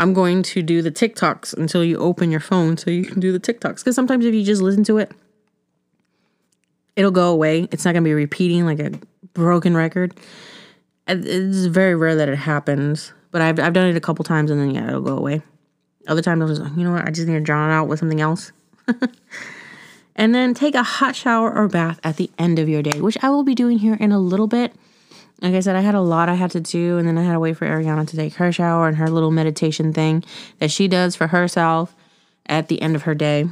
I'm 0.00 0.14
going 0.14 0.42
to 0.44 0.62
do 0.62 0.80
the 0.80 0.92
TikToks 0.92 1.56
until 1.56 1.82
you 1.82 1.98
open 1.98 2.30
your 2.30 2.40
phone 2.40 2.76
so 2.76 2.90
you 2.90 3.04
can 3.04 3.20
do 3.20 3.32
the 3.32 3.40
TikToks. 3.40 3.78
Because 3.78 3.96
sometimes 3.96 4.24
if 4.24 4.34
you 4.34 4.44
just 4.44 4.62
listen 4.62 4.84
to 4.84 4.98
it, 4.98 5.12
it'll 6.94 7.10
go 7.10 7.32
away. 7.32 7.68
It's 7.72 7.84
not 7.84 7.92
going 7.92 8.04
to 8.04 8.08
be 8.08 8.14
repeating 8.14 8.64
like 8.64 8.78
a 8.78 8.92
broken 9.34 9.76
record. 9.76 10.18
It's 11.08 11.66
very 11.66 11.94
rare 11.94 12.14
that 12.16 12.28
it 12.28 12.36
happens, 12.36 13.12
but 13.30 13.40
I've, 13.40 13.58
I've 13.58 13.72
done 13.72 13.88
it 13.88 13.96
a 13.96 14.00
couple 14.00 14.24
times 14.24 14.50
and 14.50 14.60
then 14.60 14.70
yeah, 14.72 14.88
it'll 14.88 15.00
go 15.00 15.16
away. 15.16 15.42
Other 16.06 16.22
times 16.22 16.42
I'll 16.42 16.48
just, 16.48 16.76
you 16.76 16.84
know 16.84 16.92
what, 16.92 17.06
I 17.06 17.10
just 17.10 17.26
need 17.26 17.34
to 17.34 17.40
drown 17.40 17.70
it 17.70 17.72
out 17.72 17.88
with 17.88 17.98
something 17.98 18.20
else. 18.20 18.52
and 20.16 20.34
then 20.34 20.54
take 20.54 20.74
a 20.74 20.82
hot 20.82 21.16
shower 21.16 21.52
or 21.52 21.66
bath 21.68 21.98
at 22.04 22.16
the 22.16 22.30
end 22.38 22.58
of 22.58 22.68
your 22.68 22.82
day, 22.82 23.00
which 23.00 23.18
I 23.22 23.30
will 23.30 23.44
be 23.44 23.54
doing 23.54 23.78
here 23.78 23.94
in 23.94 24.12
a 24.12 24.18
little 24.18 24.46
bit. 24.46 24.74
Like 25.40 25.54
I 25.54 25.60
said, 25.60 25.76
I 25.76 25.80
had 25.80 25.94
a 25.94 26.00
lot 26.00 26.28
I 26.28 26.34
had 26.34 26.50
to 26.52 26.60
do, 26.60 26.98
and 26.98 27.06
then 27.06 27.16
I 27.16 27.22
had 27.22 27.34
to 27.34 27.40
wait 27.40 27.56
for 27.56 27.66
Ariana 27.66 28.06
to 28.08 28.16
take 28.16 28.34
her 28.34 28.50
shower 28.50 28.88
and 28.88 28.96
her 28.96 29.08
little 29.08 29.30
meditation 29.30 29.92
thing 29.92 30.24
that 30.58 30.70
she 30.70 30.88
does 30.88 31.14
for 31.14 31.28
herself 31.28 31.94
at 32.46 32.68
the 32.68 32.82
end 32.82 32.96
of 32.96 33.02
her 33.02 33.14
day. 33.14 33.46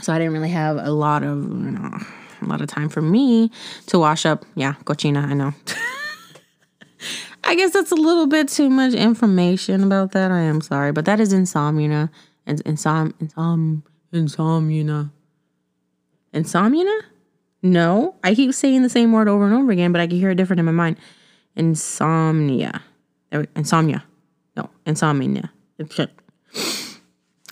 So 0.00 0.12
I 0.12 0.18
didn't 0.18 0.32
really 0.32 0.50
have 0.50 0.76
a 0.78 0.90
lot 0.90 1.22
of, 1.22 1.38
you 1.38 1.72
know, 1.72 1.98
a 2.40 2.46
lot 2.46 2.60
of 2.60 2.68
time 2.68 2.88
for 2.88 3.02
me 3.02 3.50
to 3.86 3.98
wash 3.98 4.24
up. 4.24 4.44
Yeah, 4.54 4.74
cochina, 4.84 5.24
I 5.24 5.34
know. 5.34 5.52
I 7.44 7.54
guess 7.54 7.72
that's 7.72 7.92
a 7.92 7.96
little 7.96 8.26
bit 8.26 8.48
too 8.48 8.70
much 8.70 8.94
information 8.94 9.82
about 9.82 10.12
that. 10.12 10.30
I 10.30 10.40
am 10.40 10.60
sorry, 10.60 10.92
but 10.92 11.04
that 11.06 11.20
is 11.20 11.32
insomnia. 11.32 12.10
And 12.46 12.64
insom, 12.64 13.12
insom, 13.14 13.82
insomnia. 14.12 15.10
Insomnia? 16.32 17.00
No, 17.62 18.14
I 18.22 18.34
keep 18.34 18.54
saying 18.54 18.82
the 18.82 18.88
same 18.88 19.12
word 19.12 19.28
over 19.28 19.44
and 19.44 19.54
over 19.54 19.72
again, 19.72 19.92
but 19.92 20.00
I 20.00 20.06
can 20.06 20.18
hear 20.18 20.30
it 20.30 20.36
different 20.36 20.60
in 20.60 20.66
my 20.66 20.72
mind. 20.72 20.96
Insomnia. 21.56 22.82
Insomnia. 23.56 24.04
No, 24.56 24.70
insomnia. 24.86 25.50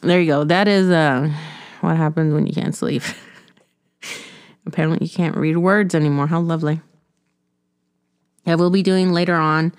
There 0.03 0.21
you 0.21 0.27
go. 0.27 0.45
That 0.45 0.69
is 0.69 0.89
uh, 0.91 1.29
what 1.81 1.97
happens 1.97 2.33
when 2.33 2.47
you 2.47 2.53
can't 2.53 2.75
sleep. 2.75 3.03
Apparently, 4.67 4.99
you 5.01 5.11
can't 5.11 5.37
read 5.37 5.57
words 5.57 5.95
anymore. 5.95 6.29
How 6.29 6.41
lovely. 6.41 6.81
I 8.47 8.55
will 8.55 8.71
be 8.71 8.83
doing 8.83 9.13
later 9.13 9.35
on, 9.35 9.73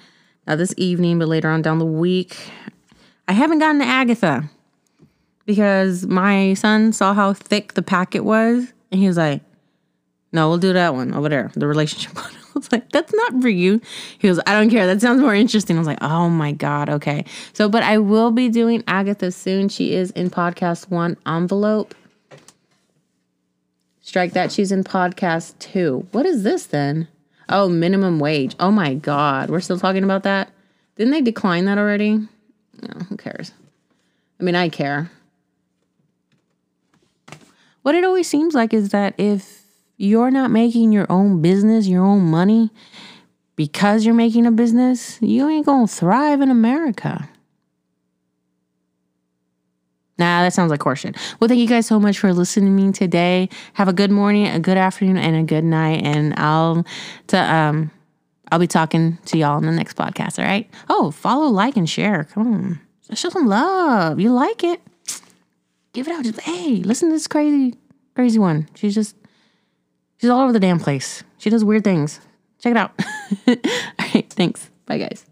not 0.45 0.57
this 0.57 0.73
evening, 0.75 1.19
but 1.19 1.29
later 1.29 1.49
on 1.49 1.61
down 1.61 1.79
the 1.79 1.85
week. 1.85 2.37
I 3.27 3.33
haven't 3.33 3.59
gotten 3.59 3.79
to 3.79 3.85
Agatha 3.85 4.49
because 5.45 6.05
my 6.05 6.53
son 6.53 6.91
saw 6.91 7.13
how 7.13 7.33
thick 7.33 7.73
the 7.73 7.81
packet 7.81 8.21
was, 8.21 8.73
and 8.91 8.99
he 8.99 9.07
was 9.07 9.17
like, 9.17 9.41
no, 10.31 10.49
we'll 10.49 10.57
do 10.57 10.73
that 10.73 10.93
one 10.93 11.13
over 11.13 11.29
there, 11.29 11.51
the 11.55 11.67
relationship 11.67 12.15
one. 12.15 12.31
I 12.31 12.59
was 12.59 12.71
like, 12.71 12.91
that's 12.91 13.13
not 13.13 13.41
for 13.41 13.49
you. 13.49 13.79
He 14.17 14.27
goes, 14.27 14.39
I 14.47 14.53
don't 14.53 14.69
care. 14.69 14.87
That 14.87 14.99
sounds 14.99 15.21
more 15.21 15.35
interesting. 15.35 15.75
I 15.77 15.79
was 15.79 15.87
like, 15.87 16.01
oh 16.01 16.29
my 16.29 16.51
God, 16.51 16.89
okay. 16.89 17.25
So, 17.53 17.69
but 17.69 17.83
I 17.83 17.99
will 17.99 18.31
be 18.31 18.49
doing 18.49 18.83
Agatha 18.87 19.31
soon. 19.31 19.69
She 19.69 19.93
is 19.93 20.11
in 20.11 20.29
podcast 20.29 20.89
one 20.89 21.17
envelope. 21.25 21.93
Strike 24.01 24.33
that. 24.33 24.51
She's 24.51 24.71
in 24.71 24.83
podcast 24.83 25.59
two. 25.59 26.07
What 26.11 26.25
is 26.25 26.43
this 26.43 26.65
then? 26.65 27.07
Oh, 27.49 27.69
minimum 27.69 28.19
wage. 28.19 28.55
Oh 28.59 28.71
my 28.71 28.95
God. 28.95 29.49
We're 29.49 29.59
still 29.59 29.79
talking 29.79 30.03
about 30.03 30.23
that? 30.23 30.49
Didn't 30.95 31.11
they 31.11 31.21
decline 31.21 31.65
that 31.65 31.77
already? 31.77 32.17
No, 32.81 32.99
who 33.09 33.17
cares? 33.17 33.51
I 34.39 34.43
mean, 34.43 34.55
I 34.55 34.69
care. 34.69 35.11
What 37.83 37.95
it 37.95 38.03
always 38.03 38.27
seems 38.27 38.53
like 38.53 38.73
is 38.73 38.89
that 38.89 39.13
if 39.17 39.66
you're 39.97 40.31
not 40.31 40.51
making 40.51 40.91
your 40.91 41.07
own 41.09 41.41
business, 41.41 41.87
your 41.87 42.05
own 42.05 42.21
money, 42.21 42.71
because 43.55 44.05
you're 44.05 44.15
making 44.15 44.45
a 44.45 44.51
business, 44.51 45.17
you 45.21 45.49
ain't 45.49 45.65
gonna 45.65 45.87
thrive 45.87 46.41
in 46.41 46.49
America. 46.49 47.27
Nah, 50.19 50.41
that 50.41 50.53
sounds 50.53 50.71
like 50.71 50.79
horseshit. 50.79 51.15
Well, 51.39 51.47
thank 51.47 51.59
you 51.59 51.67
guys 51.67 51.85
so 51.85 51.99
much 51.99 52.17
for 52.17 52.33
listening 52.33 52.75
to 52.75 52.83
me 52.83 52.91
today. 52.91 53.49
Have 53.73 53.87
a 53.87 53.93
good 53.93 54.09
morning, 54.09 54.47
a 54.47 54.59
good 54.59 54.77
afternoon, 54.77 55.17
and 55.17 55.35
a 55.35 55.43
good 55.43 55.63
night. 55.63 56.03
And 56.03 56.33
I'll 56.37 56.85
to 57.27 57.37
um 57.37 57.91
I'll 58.51 58.59
be 58.59 58.67
talking 58.67 59.17
to 59.25 59.37
y'all 59.37 59.57
in 59.57 59.65
the 59.65 59.71
next 59.71 59.97
podcast. 59.97 60.39
All 60.39 60.45
right. 60.45 60.69
Oh, 60.89 61.11
follow, 61.11 61.47
like, 61.47 61.77
and 61.77 61.89
share. 61.89 62.23
Come 62.23 62.53
on, 62.53 62.79
show 63.13 63.29
some 63.29 63.47
love. 63.47 64.19
You 64.19 64.31
like 64.31 64.63
it? 64.63 64.81
Give 65.93 66.07
it 66.07 66.13
out. 66.13 66.23
Just 66.23 66.41
hey, 66.41 66.77
listen 66.77 67.09
to 67.09 67.15
this 67.15 67.27
crazy, 67.27 67.75
crazy 68.15 68.39
one. 68.39 68.67
She's 68.75 68.95
just 68.95 69.15
she's 70.19 70.29
all 70.29 70.41
over 70.41 70.53
the 70.53 70.59
damn 70.59 70.79
place. 70.79 71.23
She 71.37 71.49
does 71.49 71.63
weird 71.63 71.83
things. 71.83 72.19
Check 72.59 72.71
it 72.71 72.77
out. 72.77 72.91
all 73.47 73.55
right. 74.13 74.29
Thanks. 74.29 74.69
Bye, 74.85 74.97
guys. 74.99 75.25